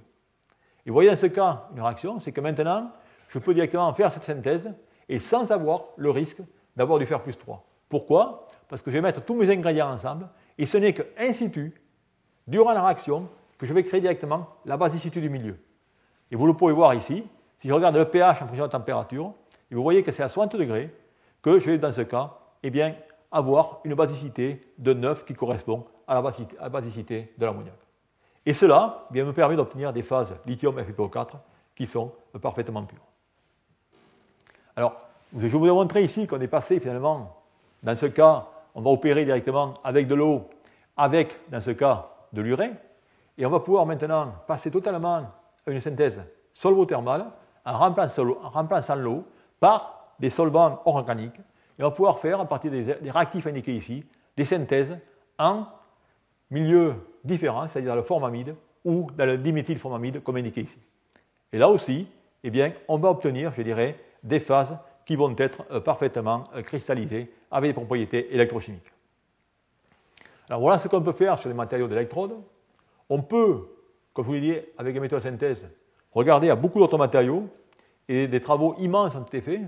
[0.85, 2.91] Et vous voyez dans ce cas une réaction, c'est que maintenant,
[3.27, 4.73] je peux directement faire cette synthèse
[5.07, 6.41] et sans avoir le risque
[6.75, 7.63] d'avoir du fer plus 3.
[7.89, 8.47] Pourquoi?
[8.67, 11.73] Parce que je vais mettre tous mes ingrédients ensemble et ce n'est qu'in situ,
[12.47, 15.57] durant la réaction, que je vais créer directement la basicité du milieu.
[16.31, 17.23] Et vous le pouvez voir ici,
[17.57, 19.33] si je regarde le pH en fonction de la température,
[19.71, 20.93] et vous voyez que c'est à 60 degrés
[21.41, 22.95] que je vais, dans ce cas, eh bien,
[23.31, 27.75] avoir une basicité de 9 qui correspond à la basicité, de l'ammoniac.
[28.45, 31.33] Et cela eh bien, me permet d'obtenir des phases lithium FePO4
[31.75, 32.97] qui sont parfaitement pures.
[34.75, 34.95] Alors,
[35.35, 37.35] je vous ai montré ici qu'on est passé finalement,
[37.83, 40.49] dans ce cas, on va opérer directement avec de l'eau,
[40.97, 42.71] avec, dans ce cas, de l'urée,
[43.37, 45.27] et on va pouvoir maintenant passer totalement
[45.65, 46.21] à une synthèse
[46.53, 47.25] solvothermale
[47.65, 49.25] en remplaçant l'eau
[49.59, 51.39] par des solvants organiques.
[51.77, 54.03] Et on va pouvoir faire, à partir des, réactifs indiqués ici,
[54.35, 54.97] des synthèses
[55.37, 55.65] en
[56.51, 60.77] milieux différents, c'est-à-dire dans le formamide ou dans le diméthylformamide, comme indiqué ici.
[61.51, 62.07] Et là aussi,
[62.43, 66.61] eh bien, on va obtenir, je dirais, des phases qui vont être euh, parfaitement euh,
[66.61, 68.91] cristallisées avec des propriétés électrochimiques.
[70.49, 72.35] Alors voilà ce qu'on peut faire sur les matériaux d'électrode.
[73.09, 73.67] On peut,
[74.13, 75.67] comme vous l'ai dit, avec les méthodes de synthèse,
[76.11, 77.47] regarder à beaucoup d'autres matériaux
[78.09, 79.61] et des travaux immenses ont été faits.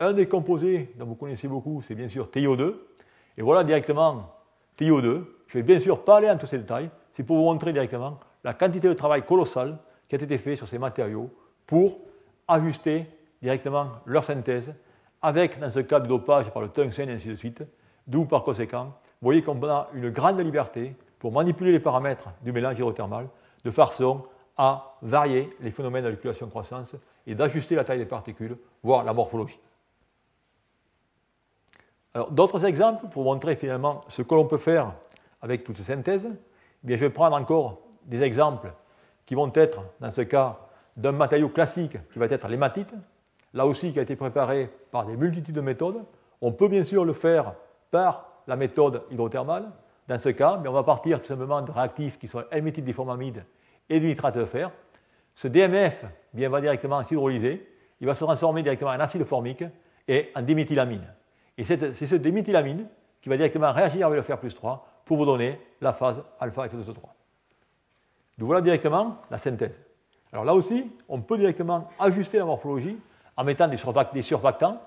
[0.00, 2.74] Un des composés dont vous connaissez beaucoup, c'est bien sûr TiO2.
[3.36, 4.34] Et voilà directement
[4.78, 5.24] TiO2.
[5.46, 7.72] Je ne vais bien sûr pas aller dans tous ces détails, c'est pour vous montrer
[7.72, 11.30] directement la quantité de travail colossal qui a été fait sur ces matériaux
[11.66, 11.98] pour
[12.48, 13.06] ajuster
[13.42, 14.74] directement leur synthèse,
[15.20, 17.62] avec, dans ce cas, de dopage par le tungstène et ainsi de suite,
[18.06, 22.52] d'où par conséquent, vous voyez qu'on a une grande liberté pour manipuler les paramètres du
[22.52, 23.28] mélange hydrothermal
[23.64, 24.24] de façon
[24.56, 29.60] à varier les phénomènes de croissance et d'ajuster la taille des particules, voire la morphologie.
[32.30, 34.94] d'autres exemples pour montrer finalement ce que l'on peut faire
[35.42, 38.72] avec toutes ces synthèses, eh bien, je vais prendre encore des exemples
[39.26, 40.58] qui vont être, dans ce cas,
[40.96, 42.94] d'un matériau classique qui va être l'hématite,
[43.52, 46.02] là aussi qui a été préparé par des multitudes de méthodes.
[46.40, 47.54] On peut bien sûr le faire
[47.90, 49.70] par la méthode hydrothermale.
[50.08, 53.44] Dans ce cas, mais on va partir tout simplement de réactifs qui sont L-méthyldiformamide
[53.88, 54.70] et du nitrate de fer.
[55.34, 57.66] Ce DMF bien, va directement s'hydrolyser,
[58.00, 59.64] il va se transformer directement en acide formique
[60.08, 61.06] et en diméthylamine.
[61.58, 62.86] Et c'est ce diméthylamine
[63.20, 66.66] qui va directement réagir avec le fer plus 3 pour vous donner la phase alpha
[66.66, 66.96] F2O3.
[68.38, 69.80] Donc voilà directement la synthèse.
[70.32, 72.98] Alors là aussi, on peut directement ajuster la morphologie
[73.36, 74.80] en mettant des, surfactants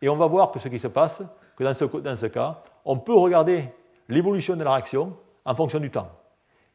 [0.00, 1.22] et on va voir que ce qui se passe,
[1.56, 3.68] que dans ce, dans ce cas, on peut regarder
[4.08, 6.10] l'évolution de la réaction en fonction du temps.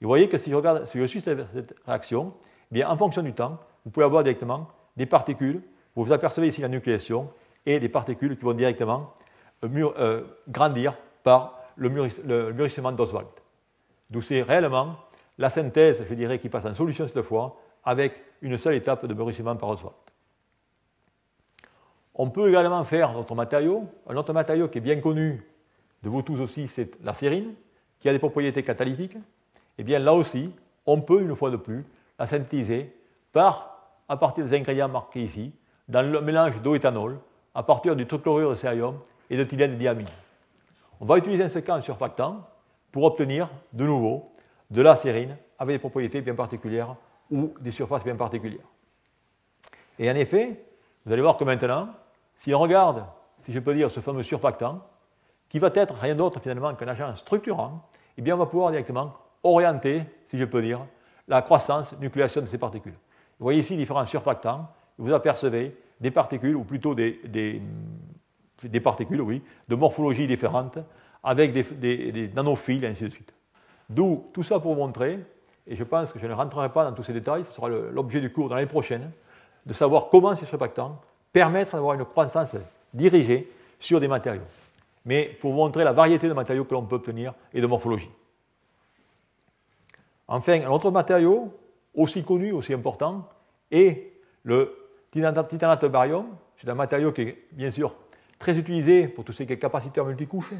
[0.01, 2.33] Vous voyez que si je, regarde, si je suis cette réaction,
[2.71, 5.61] eh bien, en fonction du temps, vous pouvez avoir directement des particules,
[5.95, 7.29] vous vous apercevez ici la nucléation,
[7.65, 9.13] et des particules qui vont directement
[9.63, 13.27] euh, euh, grandir par le, mûrissement d'Oswald.
[14.09, 14.95] D'où c'est réellement
[15.37, 19.13] la synthèse, je dirais, qui passe en solution cette fois, avec une seule étape de
[19.13, 19.95] mûrissement par Oswald.
[22.15, 23.87] On peut également faire notre matériau.
[24.07, 25.43] Un autre matériau qui est bien connu
[26.03, 27.53] de vous tous aussi, c'est la sérine,
[27.99, 29.17] qui a des propriétés catalytiques.
[29.77, 30.51] Eh bien là aussi,
[30.85, 31.85] on peut, une fois de plus,
[32.17, 32.95] la synthétiser
[33.31, 35.53] par, à partir des ingrédients marqués ici,
[35.87, 37.19] dans le mélange d'eau éthanol,
[37.53, 40.07] à partir du trichlorure de cérium et de thylène de diamine.
[40.99, 42.47] On va utiliser un séquence surfactant
[42.91, 44.31] pour obtenir de nouveau
[44.71, 46.95] de la sérine avec des propriétés bien particulières
[47.29, 48.65] ou des surfaces bien particulières.
[49.99, 50.63] Et en effet,
[51.05, 51.89] vous allez voir que maintenant,
[52.35, 53.05] si on regarde,
[53.41, 54.81] si je peux dire, ce fameux surfactant,
[55.49, 57.81] qui va être rien d'autre finalement qu'un agent structurant,
[58.17, 59.13] eh bien on va pouvoir directement
[59.43, 60.85] orienter, si je peux dire,
[61.27, 62.93] la croissance, nucléation de ces particules.
[63.39, 69.41] Vous voyez ici différents surfactants, vous apercevez des particules, ou plutôt des, des, particules, oui,
[69.67, 70.77] de morphologie différente,
[71.23, 73.33] avec des, des, nanophiles, et ainsi de suite.
[73.89, 75.19] D'où tout ça pour montrer,
[75.65, 78.21] et je pense que je ne rentrerai pas dans tous ces détails, ce sera l'objet
[78.21, 79.11] du cours dans l'année prochaine,
[79.65, 80.99] de savoir comment ces surfactants
[81.33, 82.55] permettent d'avoir une croissance
[82.93, 84.43] dirigée sur des matériaux.
[85.05, 88.09] Mais pour vous montrer la variété de matériaux que l'on peut obtenir et de morphologie.
[90.27, 91.53] Enfin, un autre matériau,
[91.93, 93.27] aussi connu, aussi important,
[93.71, 94.13] est
[94.43, 94.75] le
[95.11, 96.25] titanate barium.
[96.57, 97.95] C'est un matériau qui est bien sûr
[98.37, 100.53] très utilisé pour tout ce qui est capaciteur multicouche,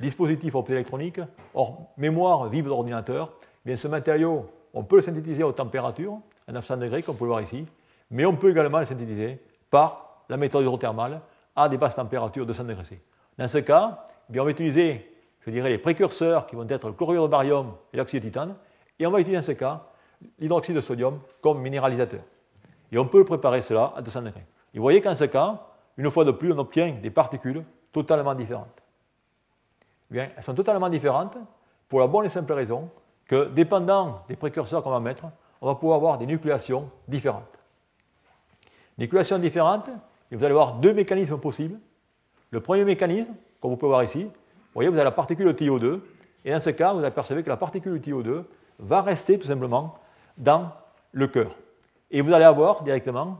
[0.00, 1.20] dispositif optoélectronique,
[1.54, 3.32] or mémoire vive d'ordinateur.
[3.64, 7.18] Bien, ce matériau, on peut le synthétiser à haute température, à 900 degrés, comme vous
[7.18, 7.66] pouvez voir ici,
[8.10, 9.38] mais on peut également le synthétiser
[9.70, 11.20] par la méthode hydrothermale
[11.54, 13.02] à des basses températures, 200 degrés C.
[13.36, 16.94] Dans ce cas, bien, on va utiliser, je dirais, les précurseurs qui vont être le
[16.94, 18.54] chlorure de barium et l'oxyde de titane,
[19.00, 19.82] et on va utiliser dans ce cas
[20.38, 22.20] l'hydroxyde de sodium comme minéralisateur.
[22.92, 24.44] Et on peut préparer cela à 200 degrés.
[24.74, 28.34] Et vous voyez qu'en ce cas, une fois de plus, on obtient des particules totalement
[28.34, 28.82] différentes.
[30.10, 31.36] Eh bien, elles sont totalement différentes
[31.88, 32.90] pour la bonne et simple raison
[33.26, 35.24] que, dépendant des précurseurs qu'on va mettre,
[35.60, 37.58] on va pouvoir avoir des nucléations différentes.
[38.98, 39.88] Nucléations différentes,
[40.30, 41.78] et vous allez avoir deux mécanismes possibles.
[42.50, 44.30] Le premier mécanisme, comme vous pouvez voir ici, vous
[44.74, 46.00] voyez, vous avez la particule TiO2,
[46.44, 48.44] et dans ce cas, vous apercevez que la particule TiO2
[48.80, 49.94] va rester tout simplement
[50.36, 50.70] dans
[51.12, 51.56] le cœur.
[52.10, 53.38] Et vous allez avoir directement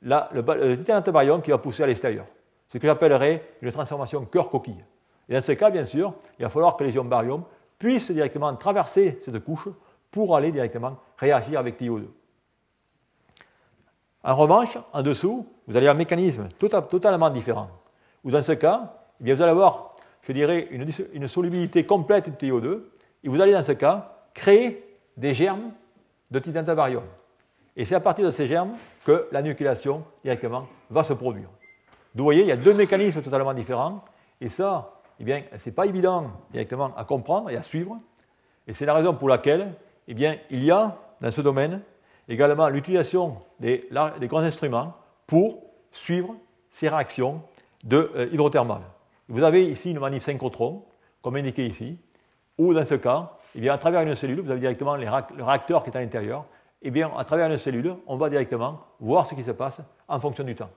[0.00, 2.26] le, le barium qui va pousser à l'extérieur.
[2.68, 4.82] Ce que j'appellerais une transformation cœur-coquille.
[5.28, 7.44] Et dans ce cas, bien sûr, il va falloir que les ions barium
[7.78, 9.68] puissent directement traverser cette couche
[10.10, 12.04] pour aller directement réagir avec TiO2.
[14.24, 17.68] En revanche, en dessous, vous allez avoir un mécanisme tota-, totalement différent.
[18.24, 22.28] Ou dans ce cas, eh bien, vous allez avoir, je dirais, une, une solubilité complète
[22.28, 22.80] de TiO2,
[23.24, 24.84] et vous allez dans ce cas créer
[25.16, 25.72] des germes
[26.30, 27.04] de titantabarium.
[27.76, 28.72] Et c'est à partir de ces germes
[29.04, 31.48] que la nucléation directement va se produire.
[32.14, 34.04] vous voyez, il y a deux mécanismes totalement différents,
[34.40, 37.98] et ça, eh ce n'est pas évident directement à comprendre et à suivre,
[38.66, 39.74] et c'est la raison pour laquelle
[40.08, 41.80] eh bien, il y a dans ce domaine
[42.28, 43.88] également l'utilisation des,
[44.22, 44.94] grands instruments
[45.26, 46.34] pour suivre
[46.70, 47.42] ces réactions
[47.84, 48.82] de, euh, hydrothermales.
[49.28, 50.84] Vous avez ici une manif synchrotron,
[51.20, 51.98] comme indiqué ici,
[52.58, 55.08] ou dans ce cas, eh bien, à travers une cellule, vous avez directement le
[55.42, 56.44] réacteur qui est à l'intérieur,
[56.82, 59.76] eh bien, à travers une cellule, on va directement voir ce qui se passe
[60.08, 60.70] en fonction du temps.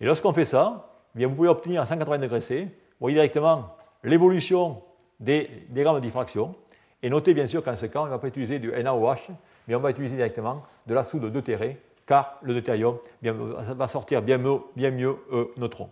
[0.00, 3.14] Et lorsqu'on fait ça, eh bien, vous pouvez obtenir à 180 degrés C, vous voyez
[3.14, 4.82] directement l'évolution
[5.20, 6.54] des, des de diffraction,
[7.02, 9.32] et notez bien sûr qu'en ce cas, on ne va pas utiliser du NaOH,
[9.68, 14.38] mais on va utiliser directement de la soude deutérée, car le deutérium va sortir bien
[14.38, 15.90] mieux, bien mieux euh, neutron.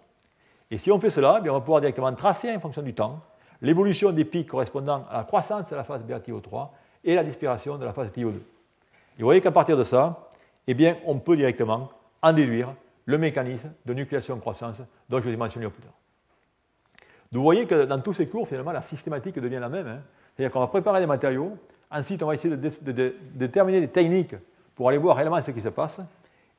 [0.70, 3.20] Et si on fait cela, eh on va pouvoir directement tracer en fonction du temps
[3.64, 6.68] l'évolution des pics correspondant à la croissance de la phase BATO3
[7.02, 8.36] et la disparition de la phase TiO2.
[8.36, 10.28] Et vous voyez qu'à partir de ça,
[10.66, 11.90] eh bien, on peut directement
[12.22, 12.74] en déduire
[13.06, 14.76] le mécanisme de nucléation-croissance
[15.08, 15.92] dont je vous ai mentionné plus tard.
[17.32, 19.86] vous voyez que dans tous ces cours, finalement, la systématique devient la même.
[19.86, 20.00] Hein.
[20.34, 21.56] C'est-à-dire qu'on va préparer des matériaux,
[21.90, 24.34] ensuite on va essayer de, déterminer des techniques
[24.74, 26.00] pour aller voir réellement ce qui se passe.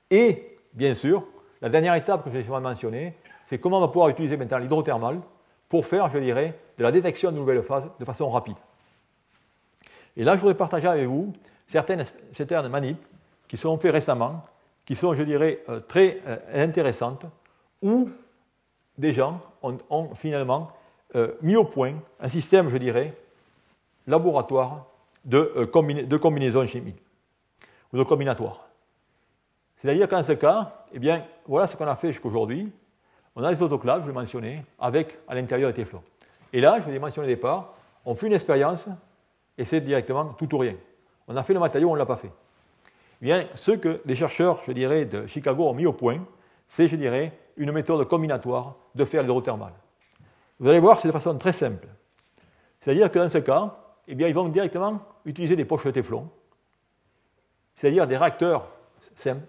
[0.10, 1.24] Et, bien sûr,
[1.62, 3.16] la dernière étape que je vais mentionner,
[3.48, 5.20] c'est comment on va pouvoir utiliser maintenant l'hydrothermal
[5.70, 8.58] pour faire, je dirais, de la détection de nouvelles phases de façon rapide.
[10.18, 11.34] Et là, je voudrais partager avec vous
[11.68, 13.02] certaines, certaines manips
[13.48, 14.44] qui sont faites récemment,
[14.86, 17.26] qui sont, je dirais, euh, très euh, intéressantes,
[17.82, 18.10] où
[18.98, 20.72] des gens ont, finalement
[21.16, 23.14] euh, mis au point un système, je dirais,
[24.08, 24.86] laboratoire
[25.26, 25.66] de,
[26.18, 27.02] combinaison chimique
[27.92, 28.68] ou de combinatoire.
[29.78, 32.72] C'est-à-dire qu'en ce cas, eh bien, voilà ce qu'on a fait jusqu'aujourd'hui.
[33.36, 36.04] On a les autoclaves, je l'ai mentionné, avec à l'intérieur des téflons.
[36.54, 37.74] Et là, je l'ai mentionné au départ,
[38.06, 38.88] on fait une expérience
[39.58, 40.76] et c'est directement tout ou rien.
[41.28, 42.32] On a fait le matériau, on ne l'a pas fait.
[43.22, 46.20] Bien, ce que les chercheurs, je dirais, de Chicago ont mis au point,
[46.68, 49.74] c'est, je dirais, une méthode combinatoire de faire l'hydrothermal.
[50.60, 51.88] Vous allez voir, c'est de façon très simple.
[52.80, 53.76] C'est-à-dire que dans ce cas,
[54.08, 56.30] eh bien, ils vont directement utiliser des poches de téflon,
[57.76, 58.70] c'est-à-dire des réacteurs
[59.18, 59.46] simples,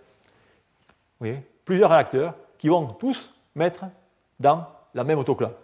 [1.21, 3.87] oui, plusieurs réacteurs qui vont tous mettre
[4.39, 5.55] dans la même autoclave.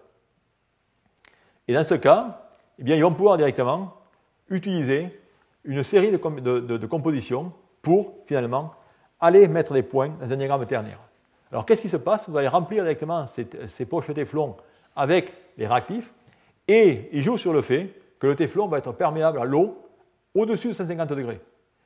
[1.68, 2.42] Et dans ce cas,
[2.78, 3.94] eh bien, ils vont pouvoir directement
[4.48, 5.20] utiliser
[5.64, 8.74] une série de, compositions pour finalement
[9.20, 10.98] aller mettre des points dans un diagramme ternaire.
[11.52, 12.28] Alors qu'est-ce qui se passe?
[12.28, 14.56] Vous allez remplir directement ces, poches de téflon
[14.96, 16.12] avec les réactifs
[16.66, 19.78] et il joue sur le fait que le téflon va être perméable à l'eau
[20.34, 21.40] au-dessus de 150 degrés.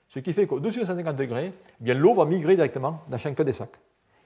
[0.09, 1.53] Ce qui fait qu'au-dessus de 150 degrés,
[1.85, 3.77] eh l'eau va migrer directement dans chacun des sacs.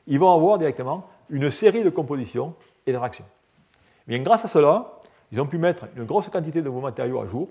[0.07, 2.55] Ils vont avoir directement une série de compositions
[2.87, 3.25] et de réactions.
[4.07, 4.99] Bien, grâce à cela,
[5.33, 7.49] ils ont pu mettre une grosse quantité de nouveaux matériaux à jour.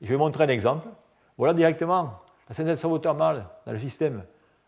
[0.00, 0.86] je vais montrer un exemple.
[1.36, 4.24] Voilà directement la synthèse thermale dans le système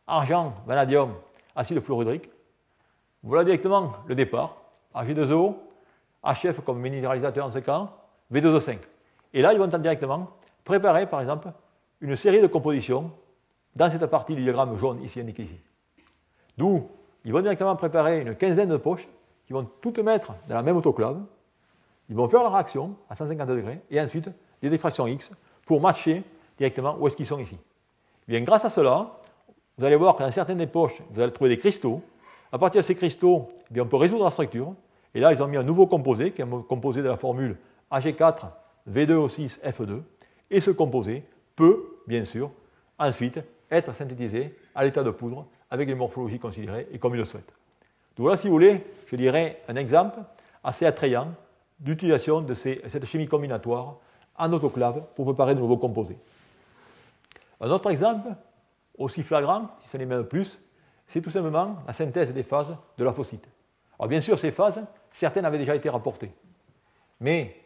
[0.06, 1.14] argent, vanadium,
[1.54, 2.28] acide fluorhydrique.
[3.22, 4.56] Voilà directement le départ.
[4.94, 5.54] Ag2O,
[6.24, 7.88] HF comme minéralisateur en ce cas,
[8.32, 8.78] V2O5.
[9.34, 10.30] Et là, ils vont directement
[10.64, 11.48] préparer, par exemple,
[12.00, 13.12] une série de compositions
[13.76, 15.60] dans cette partie du diagramme jaune ici indiqué ici.
[16.56, 16.88] D'où
[17.28, 19.06] ils vont directement préparer une quinzaine de poches
[19.46, 21.20] qui vont toutes mettre dans la même autoclave.
[22.08, 24.30] Ils vont faire la réaction à 150 degrés et ensuite
[24.62, 25.30] des diffractions X
[25.66, 26.22] pour matcher
[26.56, 27.58] directement où est-ce qu'ils sont ici.
[28.26, 29.18] Et bien, grâce à cela,
[29.76, 32.00] vous allez voir que dans certaines des poches, vous allez trouver des cristaux.
[32.50, 34.72] À partir de ces cristaux, eh bien, on peut résoudre la structure.
[35.14, 37.58] Et là, ils ont mis un nouveau composé, qui est un composé de la formule
[37.92, 38.46] Ag4
[38.90, 40.00] V2O6 F2.
[40.50, 41.24] Et ce composé
[41.56, 42.50] peut, bien sûr,
[42.98, 43.38] ensuite
[43.70, 47.48] être synthétisé à l'état de poudre avec les morphologies considérées et comme il le souhaite.
[48.16, 50.18] Donc voilà, si vous voulez, je dirais un exemple
[50.64, 51.28] assez attrayant
[51.78, 53.96] d'utilisation de cette chimie combinatoire
[54.36, 56.18] en autoclave pour préparer de nouveaux composés.
[57.60, 58.28] Un autre exemple,
[58.96, 60.60] aussi flagrant, si ce n'est même plus,
[61.06, 63.46] c'est tout simplement la synthèse des phases de la phosphite.
[63.98, 66.32] Alors bien sûr, ces phases, certaines avaient déjà été rapportées,
[67.20, 67.56] mais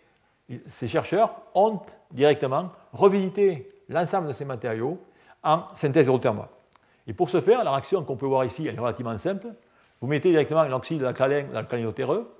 [0.66, 4.98] ces chercheurs ont directement revisité l'ensemble de ces matériaux
[5.42, 6.48] en synthèse hydrothermale.
[7.06, 9.48] Et pour ce faire, la réaction qu'on peut voir ici, elle est relativement simple.
[10.00, 12.32] Vous mettez directement l'oxyde d'alcalin dans le calinotéreux,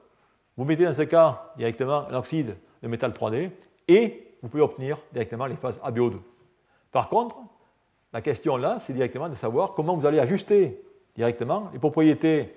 [0.57, 3.51] vous mettez dans ce cas directement l'oxyde de métal 3D,
[3.89, 6.19] et vous pouvez obtenir directement les phases ABO2.
[6.91, 7.37] Par contre,
[8.13, 10.83] la question là, c'est directement de savoir comment vous allez ajuster
[11.15, 12.55] directement les propriétés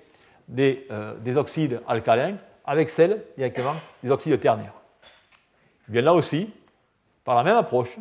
[0.48, 4.74] des, euh, des oxydes alcalins avec celles directement des oxydes ternaires.
[5.88, 6.50] Et bien là aussi,
[7.24, 7.98] par la même approche,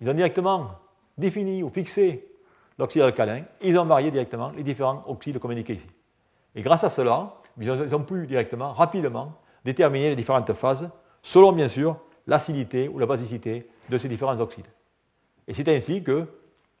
[0.00, 0.70] ils ont directement
[1.16, 2.31] défini ou fixé
[2.78, 5.88] l'oxyde alcalin ils ont varié directement les différents oxydes communiqués ici.
[6.54, 9.32] Et grâce à cela, ils ont pu directement, rapidement,
[9.64, 10.88] déterminer les différentes phases
[11.22, 14.66] selon bien sûr l'acidité ou la basicité de ces différents oxydes.
[15.46, 16.26] Et c'est ainsi que,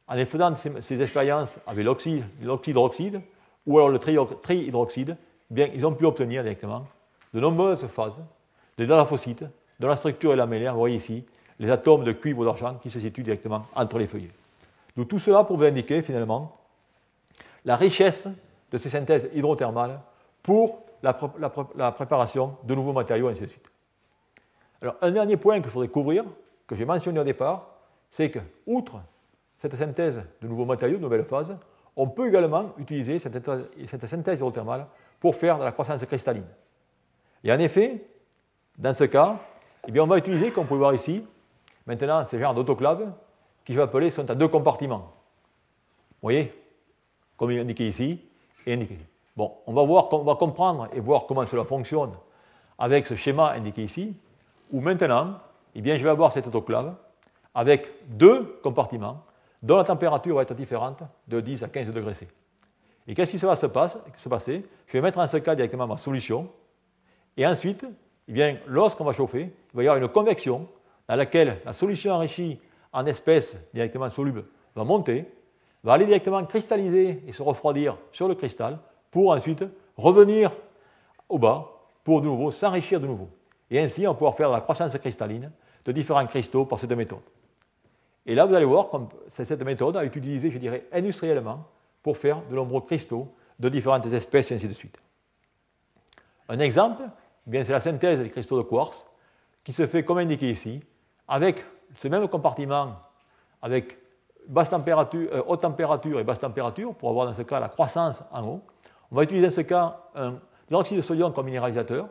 [0.08, 3.20] en faisant ces, expériences avec l'oxyde, l'oxyde
[3.66, 5.16] ou alors le trihydroxyde,
[5.50, 6.86] eh bien, ils ont pu obtenir directement
[7.32, 8.18] de nombreuses phases
[8.78, 9.44] de dalaphocytes
[9.78, 10.72] dont la structure est lamellaire.
[10.72, 11.24] Vous voyez ici
[11.58, 14.32] les atomes de cuivre ou d'argent qui se situent directement entre les feuillets.
[14.94, 16.56] Tout cela pour vous indiquer finalement
[17.64, 18.28] la richesse
[18.70, 20.00] de ces synthèses hydrothermales
[20.42, 21.12] pour la,
[21.92, 23.70] préparation de nouveaux matériaux, et ainsi de suite.
[24.80, 26.24] Alors un dernier point qu'il faudrait couvrir,
[26.66, 27.68] que j'ai mentionné au départ,
[28.10, 29.00] c'est que, outre
[29.58, 31.56] cette synthèse de nouveaux matériaux, de nouvelles phases,
[31.96, 33.38] on peut également utiliser cette,
[34.08, 34.86] synthèse hydrothermale
[35.20, 36.46] pour faire de la croissance cristalline.
[37.44, 38.04] Et en effet,
[38.78, 39.36] dans ce cas,
[39.86, 41.24] eh bien, on va utiliser, comme vous pouvez voir ici,
[41.86, 43.12] Maintenant, ces genres d'autoclaves,
[43.64, 45.12] qui je vais appeler, sont à deux compartiments.
[46.10, 46.52] Vous voyez
[47.36, 48.20] Comme indiqué ici
[48.66, 48.98] et indiqué.
[49.36, 52.12] Bon, on va, voir, on va comprendre et voir comment cela fonctionne
[52.78, 54.14] avec ce schéma indiqué ici,
[54.70, 55.38] où maintenant,
[55.74, 56.94] eh bien, je vais avoir cette autoclave
[57.54, 59.22] avec deux compartiments
[59.62, 62.28] dont la température va être différente de 10 à 15 degrés C.
[63.06, 66.48] Et qu'est-ce qui va se, passer Je vais mettre en ce cas directement ma solution,
[67.36, 67.86] et ensuite,
[68.28, 70.68] eh lorsqu'on va chauffer, il va y avoir une convection
[71.08, 72.60] dans laquelle la solution enrichie
[72.92, 75.26] en espèces directement solubles va monter,
[75.82, 78.78] va aller directement cristalliser et se refroidir sur le cristal
[79.10, 79.64] pour ensuite
[79.96, 80.52] revenir
[81.28, 81.68] au bas
[82.04, 83.28] pour de nouveau s'enrichir de nouveau.
[83.70, 85.50] Et ainsi, on pouvoir faire de la croissance cristalline
[85.84, 87.22] de différents cristaux par cette méthode.
[88.26, 91.66] Et là, vous allez voir, comme cette méthode a été utilisée, je dirais, industriellement
[92.02, 94.98] pour faire de nombreux cristaux de différentes espèces et ainsi de suite.
[96.48, 97.02] Un exemple,
[97.50, 99.06] eh c'est la synthèse des cristaux de quartz
[99.64, 100.80] qui se fait comme indiqué ici,
[101.26, 101.64] avec
[101.96, 102.96] ce même compartiment,
[103.60, 103.98] avec
[104.48, 108.22] basse température, euh, haute température et basse température, pour avoir dans ce cas la croissance
[108.32, 108.62] en haut.
[109.10, 110.34] On va utiliser dans ce cas un
[110.68, 112.08] dioxyde de sodium comme minéralisateur,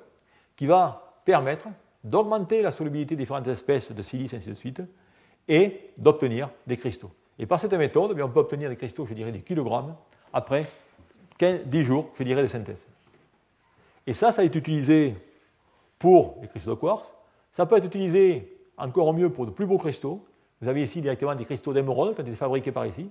[0.55, 1.67] qui va permettre
[2.03, 4.81] d'augmenter la solubilité des différentes espèces de silice, ainsi de suite,
[5.47, 7.11] et d'obtenir des cristaux.
[7.37, 9.95] Et par cette méthode, eh on peut obtenir des cristaux, je dirais, des kilogrammes,
[10.33, 10.63] après
[11.39, 12.85] 10 jours, je dirais, de synthèse.
[14.05, 15.15] Et ça, ça été utilisé
[15.97, 17.13] pour les cristaux de quartz.
[17.51, 20.25] Ça peut être utilisé encore mieux pour de plus beaux cristaux.
[20.61, 23.09] Vous avez ici directement des cristaux d'émeraude qui ont été fabriqués par ici.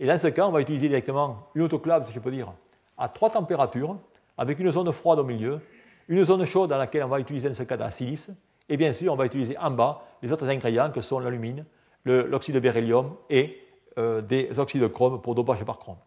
[0.00, 2.52] Et dans ce cas, on va utiliser directement une autoclave, si je peux dire,
[2.98, 3.96] à trois températures,
[4.36, 5.60] avec une zone froide au milieu,
[6.08, 8.30] une zone chaude dans laquelle on va utiliser dans ce cas de la silice,
[8.68, 11.64] et bien sûr, on va utiliser en bas les autres ingrédients que sont l'alumine,
[12.04, 13.58] l'oxyde de beryllium et
[13.98, 15.98] euh, des oxydes de chrome pour dopage par chrome.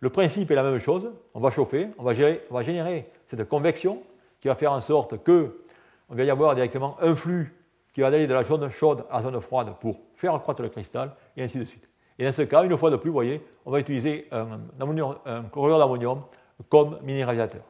[0.00, 2.12] Le principe est la même chose, on va chauffer, on va,
[2.50, 4.02] on va générer cette convection
[4.40, 5.62] qui va faire en sorte que
[6.08, 7.54] on va y avoir directement un flux
[7.92, 10.68] qui va aller de la zone chaude à la zone froide pour faire accroître le
[10.68, 11.88] cristal, et ainsi de suite.
[12.18, 14.60] Et dans ce cas, une fois de plus, vous voyez, on va utiliser un,
[15.26, 16.22] un chlorure d'ammonium
[16.68, 17.62] comme minéralisateur.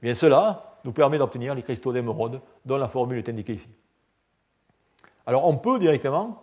[0.00, 3.68] Bien cela nous permet d'obtenir les cristaux d'émeraude dont la formule est indiquée ici.
[5.26, 6.42] Alors on peut directement,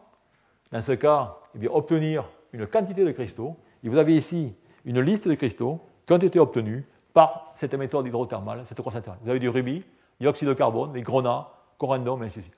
[0.72, 3.56] dans ce cas, eh obtenir une quantité de cristaux.
[3.84, 4.54] Et vous avez ici
[4.86, 9.30] une liste de cristaux qui ont été obtenus par cette méthode hydrothermale, cette croissance Vous
[9.30, 9.84] avez du rubis,
[10.20, 12.58] du oxyde de carbone, des grenats, corindum, et ainsi de suite.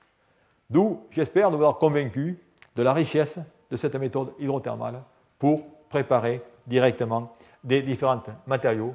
[0.68, 2.38] D'où, j'espère, nous avoir convaincu
[2.74, 3.38] de la richesse
[3.70, 5.02] de cette méthode hydrothermale
[5.38, 8.94] pour préparer directement des différents matériaux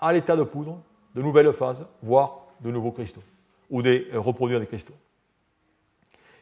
[0.00, 0.78] à l'état de poudre,
[1.14, 3.22] de nouvelles phases, voire de nouveaux cristaux,
[3.68, 4.94] ou des euh, reproduire des cristaux.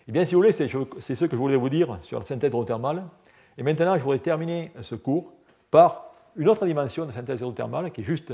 [0.06, 2.48] Eh bien, si vous voulez, c'est ce que je voulais vous dire sur la synthèse
[2.48, 3.04] hydrothermale.
[3.58, 5.32] Et maintenant, je voudrais terminer ce cours
[5.70, 8.32] par une autre dimension de synthèse hydrothermale qui est juste,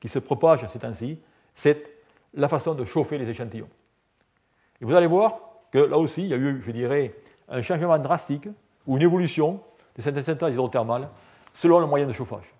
[0.00, 1.18] qui se propage ces temps-ci,
[1.54, 1.98] c'est
[2.32, 3.68] la façon de chauffer les échantillons.
[4.80, 5.40] Et vous allez voir
[5.72, 7.14] que là aussi, il y a eu, je dirais,
[7.48, 8.48] un changement drastique
[8.86, 9.60] ou une évolution
[9.96, 11.08] de cette synthèse hydrothermale
[11.52, 12.54] selon le moyen de chauffage.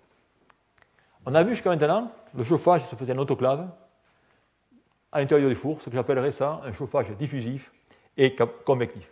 [1.25, 3.69] On a vu jusqu'à maintenant, le chauffage se faisait en autoclave
[5.11, 7.71] à l'intérieur du four, ce que j'appellerais ça un chauffage diffusif
[8.17, 9.11] et convectif.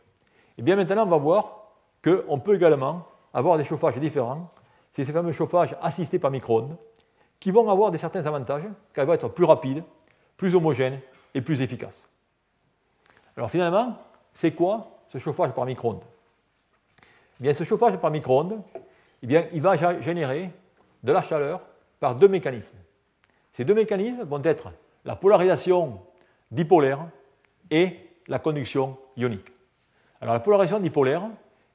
[0.58, 1.72] Et bien maintenant, on va voir
[2.04, 4.52] qu'on peut également avoir des chauffages différents,
[4.94, 6.78] c'est ces fameux chauffages assistés par micro-ondes,
[7.40, 9.84] qui vont avoir des certains avantages, car ils vont être plus rapides,
[10.38, 11.00] plus homogènes
[11.34, 12.08] et plus efficaces.
[13.38, 13.98] Alors finalement,
[14.34, 16.04] c'est quoi ce chauffage par micro-ondes
[17.40, 18.62] eh bien, ce chauffage par micro-ondes,
[19.22, 20.50] eh bien, il va générer
[21.04, 21.62] de la chaleur
[22.00, 22.78] par deux mécanismes.
[23.54, 24.72] Ces deux mécanismes vont être
[25.06, 26.02] la polarisation
[26.52, 27.06] dipolaire
[27.70, 29.48] et la conduction ionique.
[30.20, 31.24] Alors la polarisation dipolaire,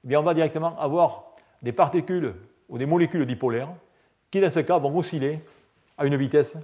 [0.04, 1.26] eh bien, on va directement avoir
[1.62, 2.34] des particules
[2.68, 3.68] ou des molécules dipolaires
[4.30, 5.40] qui, dans ce cas, vont osciller
[5.96, 6.56] à une vitesse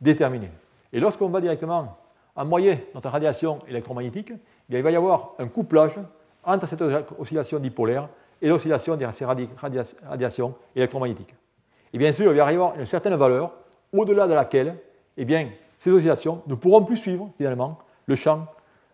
[0.00, 0.50] déterminée.
[0.92, 1.98] Et lorsqu'on va directement
[2.36, 4.32] envoyer notre radiation électromagnétique,
[4.70, 5.98] eh il va y avoir un couplage
[6.44, 6.82] entre cette
[7.18, 8.08] oscillation dipolaire
[8.40, 11.34] et l'oscillation des radiations électromagnétiques.
[11.92, 13.52] Et bien sûr, il va y avoir une certaine valeur
[13.92, 14.76] au-delà de laquelle
[15.16, 18.46] eh bien, ces oscillations ne pourront plus suivre finalement le champ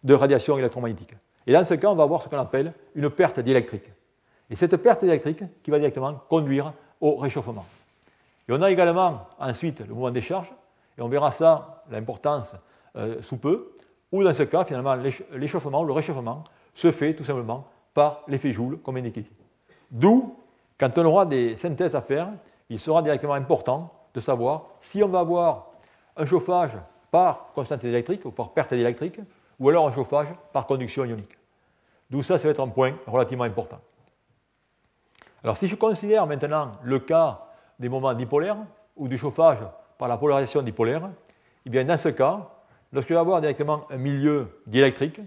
[0.02, 1.14] de radiation électromagnétique.
[1.46, 3.90] Et dans ce cas, on va avoir ce qu'on appelle une perte d'électrique.
[4.48, 7.64] Et cette perte électrique qui va directement conduire au réchauffement.
[8.48, 10.52] Et on a également ensuite le mouvement des charges,
[10.96, 12.54] et on verra ça, l'importance
[13.20, 13.72] sous peu,
[14.10, 14.94] où dans ce cas, finalement,
[15.32, 19.24] l'échauffement, le réchauffement, se fait tout simplement par l'effet Joule, comme indiqué.
[19.90, 20.36] D'où,
[20.78, 22.28] quand on aura des synthèses à faire,
[22.68, 25.66] il sera directement important de savoir si on va avoir
[26.16, 26.72] un chauffage
[27.10, 29.20] par constante électrique ou par perte d'électrique,
[29.58, 31.36] ou alors un chauffage par conduction ionique.
[32.10, 33.78] D'où ça, ça va être un point relativement important.
[35.44, 37.46] Alors si je considère maintenant le cas
[37.78, 38.58] des moments dipolaires
[38.96, 39.58] ou du chauffage
[39.98, 41.10] par la polarisation dipolaire,
[41.66, 42.48] eh bien dans ce cas,
[42.92, 45.20] lorsque je vais avoir directement un milieu diélectrique,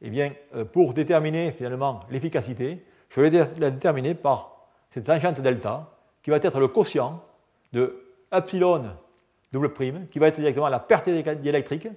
[0.00, 5.90] eh bien, euh, pour déterminer finalement l'efficacité, je vais la déterminer par cette tangente delta
[6.22, 7.22] qui va être le quotient
[7.72, 8.84] de epsilon
[9.52, 11.88] double prime, qui va être directement la perte diélectrique,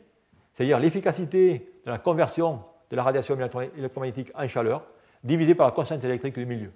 [0.53, 3.37] c'est-à-dire l'efficacité de la conversion de la radiation
[3.77, 4.85] électromagnétique en chaleur,
[5.23, 6.71] divisé par la constante électrique du milieu.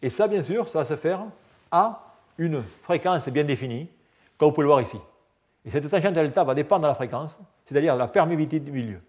[0.00, 1.24] Et ça, bien sûr, ça va se faire
[1.70, 3.88] à une fréquence bien définie,
[4.36, 4.98] comme vous pouvez le voir ici.
[5.64, 9.00] Et cette tangente delta va dépendre de la fréquence, c'est-à-dire de la perméabilité du milieu.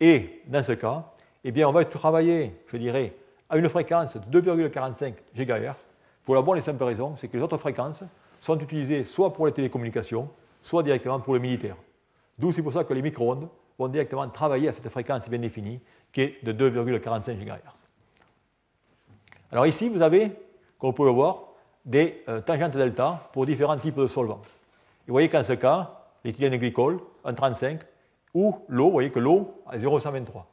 [0.00, 1.04] Et dans ce cas,
[1.44, 3.14] eh bien, on va travailler, je dirais,
[3.48, 5.76] à une fréquence de 2,45 GHz
[6.24, 8.02] pour la bonne et simple raison, c'est que les autres fréquences
[8.40, 10.28] sont utilisées soit pour les télécommunications,
[10.60, 11.76] soit directement pour les militaires.
[12.36, 15.80] D'où c'est pour ça que les micro-ondes vont directement travailler à cette fréquence bien définie
[16.12, 17.84] qui est de 2,45 GHz.
[19.52, 20.32] Alors ici, vous avez,
[20.78, 21.44] comme vous pouvez le voir,
[21.84, 24.42] des euh, tangentes delta pour différents types de solvants.
[25.06, 27.80] Vous voyez qu'en ce cas, l'éthylène glycol, 1,35,
[28.34, 30.46] ou l'eau, vous voyez que l'eau est 0,123.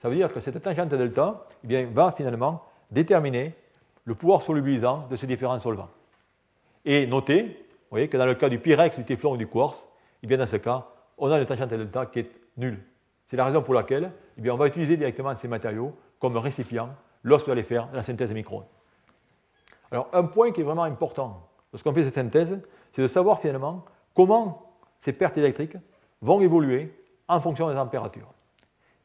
[0.00, 3.54] Ça veut dire que cette tangente delta eh bien, va finalement déterminer
[4.04, 5.90] le pouvoir solubilisant de ces différents solvants.
[6.84, 9.86] Et notez, vous voyez que dans le cas du pyrex, du téflon ou du quartz,
[10.22, 10.86] eh bien, dans ce cas,
[11.18, 12.80] on a une tangente delta qui est nulle.
[13.26, 16.88] C'est la raison pour laquelle eh bien, on va utiliser directement ces matériaux comme récipient
[17.24, 18.62] lorsqu'on va aller faire la synthèse micro.
[19.90, 22.58] Alors, un point qui est vraiment important lorsqu'on fait cette synthèse,
[22.92, 23.84] c'est de savoir finalement
[24.18, 25.76] comment ces pertes électriques
[26.22, 26.92] vont évoluer
[27.28, 28.26] en fonction des températures.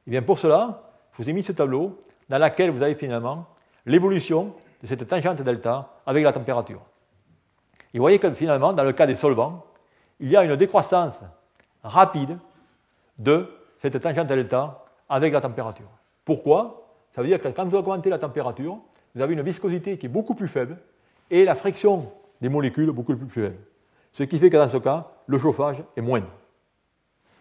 [0.08, 3.46] Et bien pour cela, je vous ai mis ce tableau dans lequel vous avez finalement
[3.86, 6.82] l'évolution de cette tangente delta avec la température.
[7.94, 9.64] Vous voyez que finalement, dans le cas des solvants,
[10.20, 11.24] il y a une décroissance
[11.84, 12.40] rapide
[13.20, 13.48] de
[13.78, 15.90] cette tangente delta avec la température.
[16.26, 16.88] Pourquoi?
[17.14, 18.80] Ça veut dire que quand vous augmentez la température,
[19.14, 20.80] vous avez une viscosité qui est beaucoup plus faible
[21.30, 22.12] et la friction
[22.42, 23.58] des molécules beaucoup plus faible.
[24.14, 26.28] Ce qui fait que dans ce cas, le chauffage est moindre.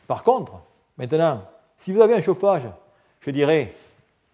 [0.06, 0.54] Par contre,
[0.96, 1.42] maintenant,
[1.76, 2.68] si vous avez un chauffage,
[3.20, 3.74] je dirais,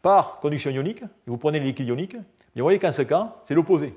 [0.03, 3.55] par conduction ionique, et vous prenez les liquides ioniques, vous voyez qu'en ce cas, c'est
[3.55, 3.97] l'opposé.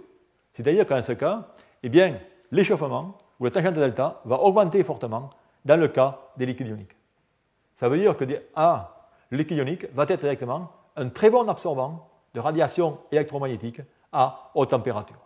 [0.54, 1.48] C'est-à-dire qu'en ce cas,
[1.82, 2.20] eh bien,
[2.52, 5.30] l'échauffement ou la tangente delta va augmenter fortement
[5.66, 6.96] dans le cas des liquides ioniques.
[7.78, 12.40] Ça veut dire que le liquide ionique va être directement un très bon absorbant de
[12.40, 13.82] radiation électromagnétique
[14.12, 15.18] à haute température.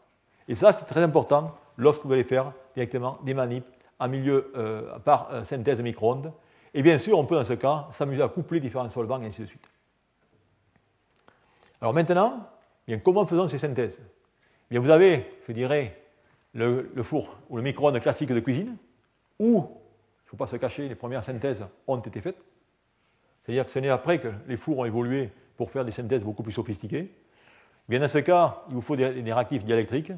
[0.48, 3.66] Et ça, c'est très important lorsque vous allez faire directement des manips
[4.00, 6.32] en milieu euh, par euh, synthèse micro-ondes.
[6.74, 9.42] Et bien sûr, on peut dans ce cas s'amuser à coupler différents solvants et ainsi
[9.42, 9.68] de suite.
[11.82, 12.50] Alors maintenant,
[12.88, 13.98] bien, comment faisons ces synthèses?
[14.70, 15.98] Bien, Vous avez, je dirais,
[16.54, 18.76] le, four ou le micro-ondes classique de cuisine,
[19.40, 22.38] où, il ne faut pas se cacher, les premières synthèses ont été faites.
[23.44, 26.44] C'est-à-dire que ce n'est après que les fours ont évolué pour faire des synthèses beaucoup
[26.44, 27.12] plus sophistiquées.
[27.88, 30.12] Bien, dans ce cas, il vous faut des, des réactifs diélectriques.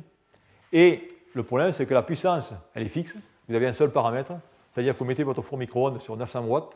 [0.71, 3.15] Et le problème, c'est que la puissance, elle est fixe.
[3.47, 4.33] Vous avez un seul paramètre,
[4.73, 6.75] c'est-à-dire que vous mettez votre four micro-ondes sur 900 watts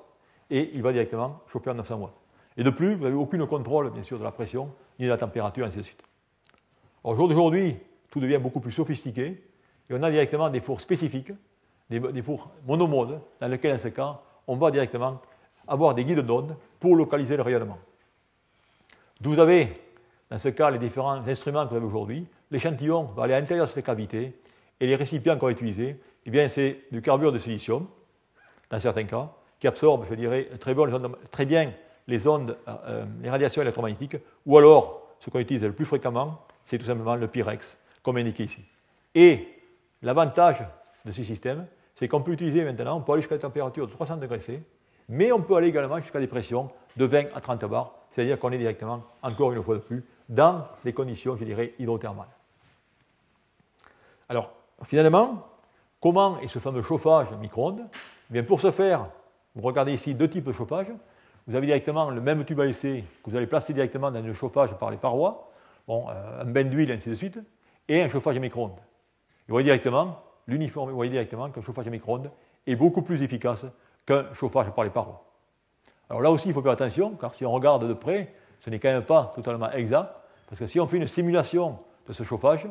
[0.49, 2.13] et il va directement chauffer à 900 watts.
[2.57, 5.17] Et de plus, vous n'avez aucun contrôle, bien sûr, de la pression, ni de la
[5.17, 6.03] température, ainsi de suite.
[7.03, 7.75] Au jour d'aujourd'hui,
[8.11, 9.43] tout devient beaucoup plus sophistiqué
[9.89, 11.31] et on a directement des fours spécifiques,
[11.89, 15.19] des, fours monomodes, dans lesquels, en ce cas, on va directement
[15.67, 17.79] avoir des guides d'onde pour localiser le rayonnement.
[19.21, 19.73] Vous avez,
[20.29, 22.27] dans ce cas, les différents instruments que vous avez aujourd'hui.
[22.51, 24.33] L'échantillon va aller à l'intérieur de cette cavité
[24.81, 27.87] et les récipients qu'on va utiliser, eh c'est du carbure de silicium,
[28.69, 29.29] dans certains cas,
[29.59, 31.71] qui absorbe, je dirais, très bien,
[32.07, 36.43] les ondes, euh, euh, les radiations électromagnétiques, ou alors, ce qu'on utilise le plus fréquemment,
[36.65, 38.65] c'est tout simplement le Pyrex, comme indiqué ici.
[39.13, 39.47] Et
[40.01, 40.65] l'avantage
[41.05, 43.91] de ce système, c'est qu'on peut utiliser maintenant, on peut aller jusqu'à la température de
[43.91, 44.63] 300 degrés C,
[45.09, 48.51] mais on peut aller également jusqu'à des pressions de 20 à 30 bars, c'est-à-dire qu'on
[48.51, 52.27] est directement, encore une fois de plus, dans des conditions, je dirais, hydrothermales.
[54.27, 54.51] Alors,
[54.83, 55.47] finalement,
[55.99, 57.83] comment est ce fameux chauffage micro-ondes
[58.29, 59.07] eh Bien, Pour ce faire,
[59.55, 60.87] vous regardez ici deux types de chauffage.
[61.47, 64.33] Vous avez directement le même tube à essai que vous allez placer directement dans le
[64.33, 65.51] chauffage par les parois,
[65.87, 67.39] bon, euh, un bain d'huile, ainsi de suite,
[67.87, 68.79] et un chauffage micro-ondes.
[69.47, 72.31] Vous voyez directement, l'uniforme, vous voyez directement qu'un chauffage micro-ondes
[72.67, 73.65] est beaucoup plus efficace
[74.05, 75.23] qu'un chauffage par les parois.
[76.09, 78.79] Alors là aussi, il faut faire attention, car si on regarde de près, ce n'est
[78.79, 80.13] quand même pas totalement exact,
[80.47, 82.67] parce que si on fait une simulation de ce chauffage,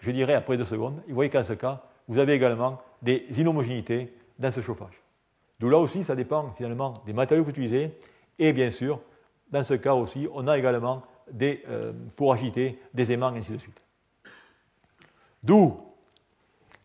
[0.00, 4.12] je dirais après deux secondes, vous voyez qu'en ce cas, vous avez également des inhomogénéités
[4.38, 5.02] dans ce chauffage.
[5.60, 7.98] D'où là aussi, ça dépend finalement des matériaux que vous utilisez,
[8.38, 9.00] et bien sûr,
[9.50, 13.52] dans ce cas aussi, on a également des, euh, pour agiter des aimants, et ainsi
[13.52, 13.84] de suite.
[15.42, 15.76] D'où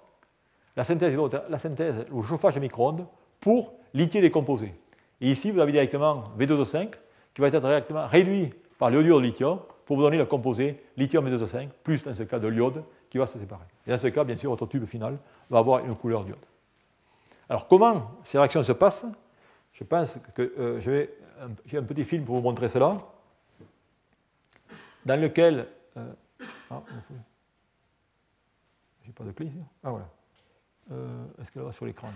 [0.76, 1.16] la synthèse,
[1.48, 3.06] la synthèse ou le chauffage micro-ondes
[3.40, 4.74] pour lithier des composés.
[5.22, 6.90] Et ici, vous avez directement V2O5
[7.32, 11.26] qui va être directement réduit par le de lithium pour vous donner le composé lithium
[11.26, 12.84] V2O5, plus dans ce cas de l'iode
[13.18, 13.64] va se séparer.
[13.86, 15.18] Et dans ce cas, bien sûr, votre tube final
[15.50, 16.44] va avoir une couleur d'iode.
[17.48, 19.06] Alors, comment ces réactions se passent?
[19.72, 22.96] Je pense que euh, j'ai un petit film pour vous montrer cela,
[25.04, 25.68] dans lequel.
[25.96, 26.12] Euh,
[26.70, 26.82] ah,
[29.04, 29.62] j'ai pas de clé ici.
[29.84, 30.08] Ah, voilà.
[30.92, 32.10] Euh, est-ce qu'elle va sur l'écran?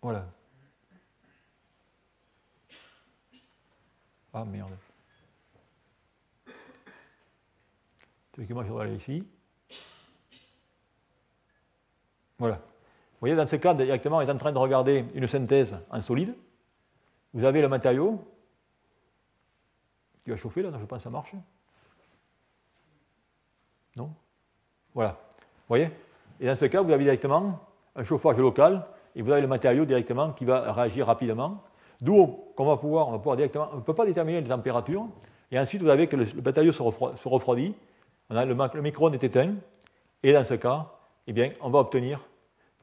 [0.00, 0.26] Voilà.
[4.34, 4.72] Ah merde.
[8.38, 9.24] Je aller ici.
[12.38, 12.56] Voilà.
[12.56, 16.00] Vous voyez, dans ce cas, directement, on est en train de regarder une synthèse en
[16.00, 16.34] solide.
[17.34, 18.24] Vous avez le matériau
[20.24, 21.34] qui va chauffer, là, je pense que ça marche.
[23.96, 24.10] Non?
[24.94, 25.10] Voilà.
[25.30, 25.90] Vous voyez?
[26.40, 27.60] Et dans ce cas, vous avez directement
[27.94, 31.62] un chauffage local et vous avez le matériau directement qui va réagir rapidement.
[32.00, 32.26] D'où
[32.56, 35.06] qu'on va pouvoir, on va pouvoir directement, on ne peut pas déterminer les températures.
[35.50, 37.74] Et ensuite, vous avez que le, matériau se, refroidit,
[38.32, 39.54] le, le micro-ondes est éteint,
[40.22, 40.86] et dans ce cas,
[41.26, 42.20] eh bien, on va obtenir,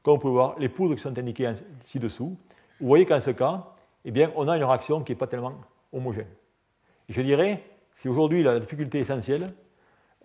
[0.03, 1.51] comme vous pouvez voir, les poudres qui sont indiquées
[1.85, 2.37] ci-dessous.
[2.79, 3.65] Vous voyez qu'en ce cas,
[4.05, 5.53] eh bien, on a une réaction qui n'est pas tellement
[5.91, 6.27] homogène.
[7.07, 7.63] Je dirais,
[7.95, 9.51] c'est aujourd'hui la difficulté essentielle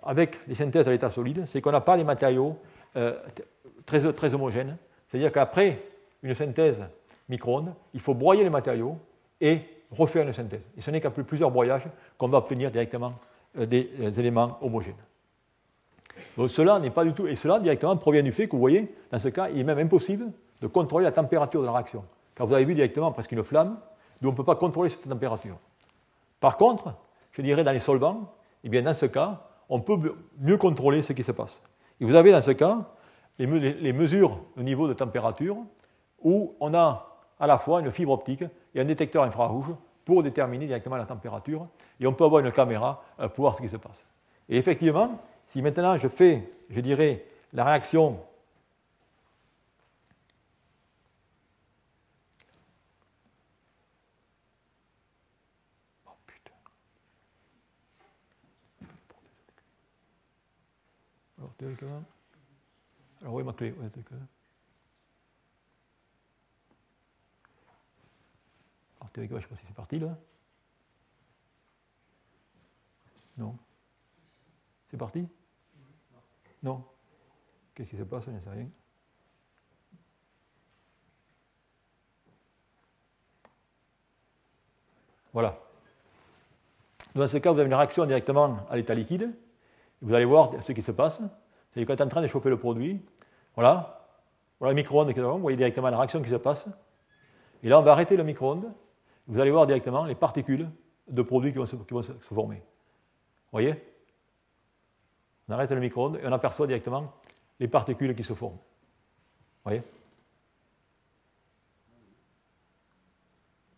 [0.03, 2.57] avec les synthèses à l'état solide, c'est qu'on n'a pas des matériaux
[2.97, 3.18] euh,
[3.87, 4.77] très, très homogènes.
[5.09, 5.83] C'est-à-dire qu'après
[6.22, 6.77] une synthèse
[7.29, 8.99] micro-ondes, il faut broyer les matériaux
[9.41, 9.61] et
[9.91, 10.68] refaire une synthèse.
[10.77, 11.87] Et ce n'est qu'après plusieurs broyages
[12.18, 13.14] qu'on va obtenir directement
[13.59, 14.95] euh, des, euh, éléments homogènes.
[16.37, 18.95] Donc cela n'est pas du tout, et cela directement provient du fait que vous voyez,
[19.11, 20.27] dans ce cas, il est même impossible
[20.61, 22.05] de contrôler la température de la réaction.
[22.35, 23.79] Car vous avez vu directement presque une flamme,
[24.21, 25.57] d'où on ne peut pas contrôler cette température.
[26.41, 26.95] Par contre,
[27.33, 28.33] je dirais dans les solvants,
[28.65, 29.97] eh bien dans ce cas, on peut
[30.41, 31.62] mieux contrôler ce qui se passe.
[32.01, 32.79] Et vous avez dans ce cas
[33.39, 35.57] les, mesures au niveau de température,
[36.23, 37.09] où on a
[37.39, 38.45] à la fois une fibre optique
[38.75, 39.71] et un détecteur infrarouge
[40.05, 41.67] pour déterminer directement la température,
[41.99, 44.05] et on peut avoir une caméra euh, pour voir ce qui se passe.
[44.49, 45.19] Et effectivement,
[45.55, 48.21] si maintenant je fais, je dirais, la réaction
[61.39, 62.03] Alors théoriquement,
[63.23, 63.91] alors, est ma clé ouais,
[68.99, 70.19] Alors, théoriquement, je ne sais pas si c'est parti là.
[73.37, 73.57] Non.
[74.91, 75.29] C'est parti?
[76.65, 76.83] Non.
[77.75, 78.67] Qu'est-ce qui se passe Je ne sais rien.
[85.33, 85.59] Voilà.
[87.15, 89.31] Dans ce cas, vous avez une réaction directement à l'état liquide.
[90.01, 91.21] Vous allez voir ce qui se passe.
[91.71, 93.01] C'est-à-dire est en train de chauffer le produit.
[93.55, 94.09] Voilà.
[94.59, 96.67] Voilà le micro-ondes vous voyez directement la réaction qui se passe.
[97.62, 98.73] Et là, on va arrêter le micro-ondes.
[99.27, 100.71] Vous allez voir directement les particules
[101.09, 102.57] de produits qui vont se, former.
[102.57, 103.83] Vous voyez?
[105.49, 107.13] On arrête le micro-ondes et on aperçoit directement
[107.61, 108.55] les particules qui se forment.
[108.55, 109.83] Vous voyez?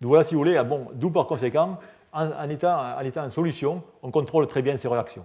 [0.01, 1.79] Donc voilà, si vous voulez, bon, d'où par conséquent,
[2.12, 5.25] en, étant, en solution, on contrôle très bien ces réactions.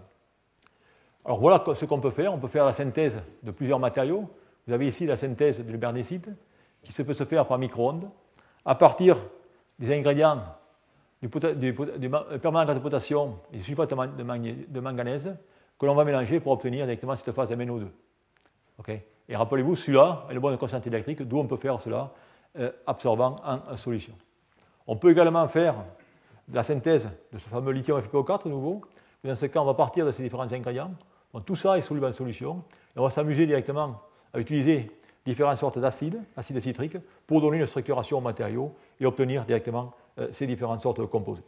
[1.23, 2.33] Alors voilà ce qu'on peut faire.
[2.33, 4.29] On peut faire la synthèse de plusieurs matériaux.
[4.67, 6.29] Vous avez ici la synthèse du bernésite
[6.83, 8.09] qui se peut se faire par micro-ondes
[8.65, 9.17] à partir
[9.77, 10.41] des ingrédients
[11.21, 15.35] du, permanganate de potassium et du sulfate de, manganèse
[15.81, 17.87] que l'on va mélanger pour obtenir directement cette phase MnO2.
[19.27, 22.11] et rappelez-vous, celui-là est le bon constante électrique, d'où on peut faire cela
[22.59, 24.13] euh, absorbant en, solution.
[24.85, 25.73] On peut également faire
[26.53, 28.81] la synthèse de ce fameux lithium FeO4 nouveau.
[29.23, 30.91] Dans ce cas, on va partir de ces différents ingrédients
[31.39, 32.63] tout ça est soluble en solution.
[32.95, 34.01] Et on va s'amuser directement
[34.33, 34.91] à utiliser
[35.25, 40.27] différentes sortes d'acides, acides citriques, pour donner une structuration au matériau et obtenir directement euh,
[40.31, 41.41] ces différentes sortes de composés.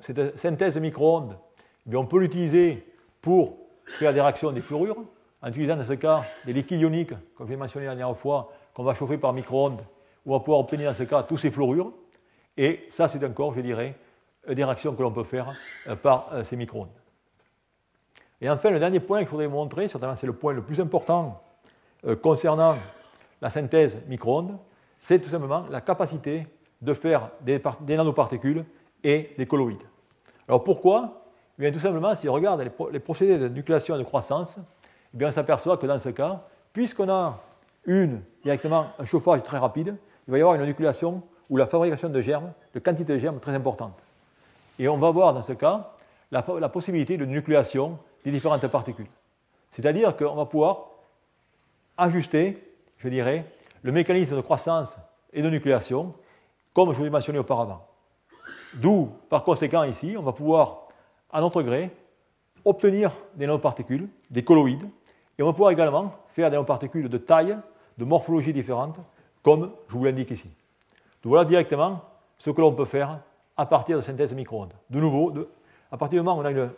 [0.00, 1.36] Cette synthèse micro-ondes,
[1.92, 2.86] on peut l'utiliser
[3.20, 5.02] pour faire des réactions des fluorures,
[5.42, 8.84] en utilisant dans ce cas des liquides ioniques, comme j'ai mentionné la dernière fois, qu'on
[8.84, 9.80] va chauffer par micro-ondes,
[10.24, 11.92] on va pouvoir obtenir dans ce cas tous ces fluorures.
[12.56, 13.94] Et ça, c'est encore, je dirais,
[14.48, 15.52] des réactions que l'on peut faire
[16.02, 16.88] par ces micro-ondes.
[18.40, 21.40] Et enfin, le dernier point qu'il faudrait montrer, certainement c'est le point le plus important
[22.20, 22.76] concernant
[23.40, 24.58] la synthèse micro-ondes,
[24.98, 26.46] c'est tout simplement la capacité
[26.80, 28.64] de faire des, nanoparticules
[29.04, 29.82] et des colloïdes.
[30.48, 31.21] Alors pourquoi
[31.62, 35.16] eh bien, Tout simplement, si on regarde les, procédés de nucléation et de croissance, eh
[35.16, 36.42] bien, on s'aperçoit que dans ce cas,
[36.72, 37.38] puisqu'on a
[37.86, 39.94] une, directement un chauffage très rapide,
[40.26, 43.38] il va y avoir une nucléation ou la fabrication de germes, de quantité de germes
[43.38, 43.96] très importante.
[44.80, 45.92] Et on va voir dans ce cas
[46.32, 49.06] la, la possibilité de nucléation des différentes particules.
[49.70, 50.88] C'est-à-dire qu'on va pouvoir
[51.96, 52.60] ajuster,
[52.98, 53.44] je dirais,
[53.82, 54.96] le mécanisme de croissance
[55.32, 56.12] et de nucléation,
[56.74, 57.86] comme je vous l'ai mentionné auparavant.
[58.74, 60.81] D'où, par conséquent, ici, on va pouvoir,
[61.32, 61.90] à notre gré,
[62.64, 64.88] obtenir des nanoparticules, des colloïdes,
[65.38, 67.56] et on va pouvoir également faire des nanoparticules de taille,
[67.98, 68.98] de morphologie différente,
[69.42, 70.48] comme je vous l'indique ici.
[71.22, 72.00] Donc voilà directement
[72.38, 73.20] ce que l'on peut faire
[73.56, 74.72] à partir de synthèse micro-ondes.
[74.90, 75.32] De nouveau,
[75.90, 76.70] à partir du moment où on a une,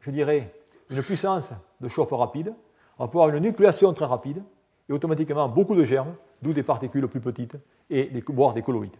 [0.00, 0.52] je dirais,
[0.90, 2.54] une puissance de chauffe rapide,
[2.98, 4.42] on va pouvoir avoir une nucléation très rapide
[4.88, 7.56] et automatiquement beaucoup de germes, d'où des particules plus petites
[7.90, 8.96] et des, voire des colloïdes.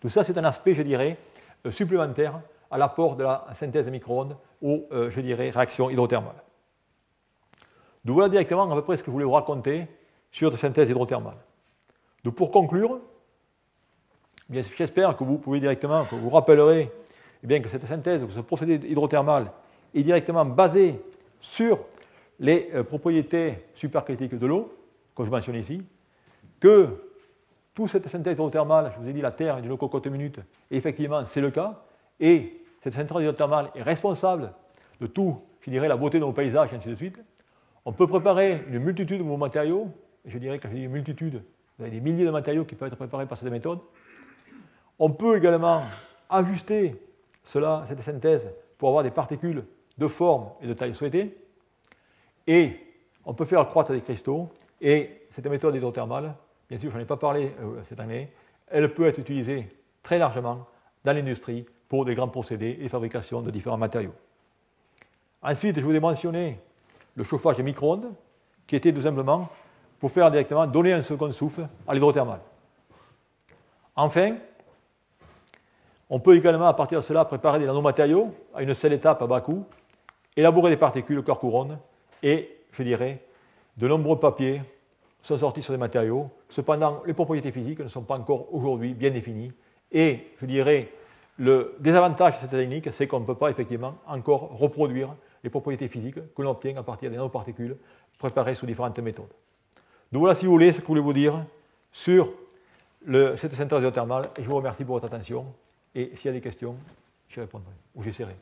[0.00, 1.18] Tout ça, c'est un aspect, je dirais,
[1.66, 2.40] euh, supplémentaire
[2.70, 6.42] à l'apport de la synthèse micro-ondes aux, euh, je dirais, réactions hydrothermales.
[8.04, 9.86] Donc voilà directement à peu près ce que je voulais vous raconter
[10.30, 11.36] sur la synthèse hydrothermale.
[12.24, 13.00] Donc pour conclure,
[14.50, 16.90] j'espère que vous pouvez directement, que vous rappellerez
[17.42, 19.50] eh bien, que cette synthèse, que ce procédé hydrothermal
[19.94, 21.00] est directement basé
[21.40, 21.78] sur
[22.38, 24.72] les euh, propriétés supercritiques de l'eau,
[25.14, 25.82] comme je mentionne ici,
[26.58, 26.88] que
[27.74, 30.38] toute cette synthèse hydrothermale, je vous ai dit la Terre est d'une cocotte minute,
[30.70, 31.82] et effectivement c'est le cas,
[32.20, 34.52] et cette synthèse hydrothermale est responsable
[35.00, 37.22] de tout, je dirais, la beauté de nos paysages, et ainsi de suite.
[37.84, 39.88] On peut préparer une multitude de vos matériaux,
[40.26, 41.42] je dirais quand je dis une multitude,
[41.78, 43.78] vous avez des milliers de matériaux qui peuvent être préparés par cette méthode.
[44.98, 45.82] On peut également
[46.28, 46.94] ajuster
[47.42, 48.46] cela, cette synthèse
[48.76, 49.64] pour avoir des particules
[49.96, 51.34] de forme et de taille souhaitée.
[52.46, 52.76] Et
[53.24, 54.50] on peut faire croître des cristaux.
[54.80, 56.34] Et cette méthode hydrothermale,
[56.68, 58.30] bien sûr, je n'en ai pas parlé euh, cette année,
[58.66, 59.68] elle peut être utilisée
[60.02, 60.66] très largement
[61.04, 64.14] dans l'industrie pour des grands procédés et fabrication de différents matériaux.
[65.42, 66.60] Ensuite, je voulais mentionner
[67.16, 68.12] le chauffage à micro-ondes,
[68.64, 69.48] qui était tout simplement
[69.98, 72.38] pour faire directement donner un second souffle à l'hydrothermal.
[73.96, 74.36] Enfin,
[76.08, 79.26] on peut également, à partir de cela, préparer des nanomatériaux à une seule étape à
[79.26, 79.66] bas coût,
[80.36, 81.76] élaborer des particules corps couronne
[82.22, 83.20] et, je dirais,
[83.76, 84.62] de nombreux papiers
[85.22, 86.28] sont sortis sur des matériaux.
[86.48, 89.50] Cependant, les propriétés physiques ne sont pas encore aujourd'hui bien définies.
[89.90, 90.92] Et, je dirais,
[91.40, 95.88] le désavantage de cette technique, c'est qu'on ne peut pas effectivement encore reproduire les propriétés
[95.88, 97.78] physiques que l'on obtient à partir des nanoparticules
[98.18, 99.32] préparées sous différentes méthodes.
[100.12, 101.42] Donc voilà, si vous voulez, ce que je voulais vous dire
[101.90, 102.30] sur
[103.36, 104.28] cette synthèse géothermale.
[104.36, 105.46] Et je vous remercie pour votre attention.
[105.94, 106.76] Et s'il y a des questions,
[107.30, 108.36] j'y répondrai, ou j'essaierai.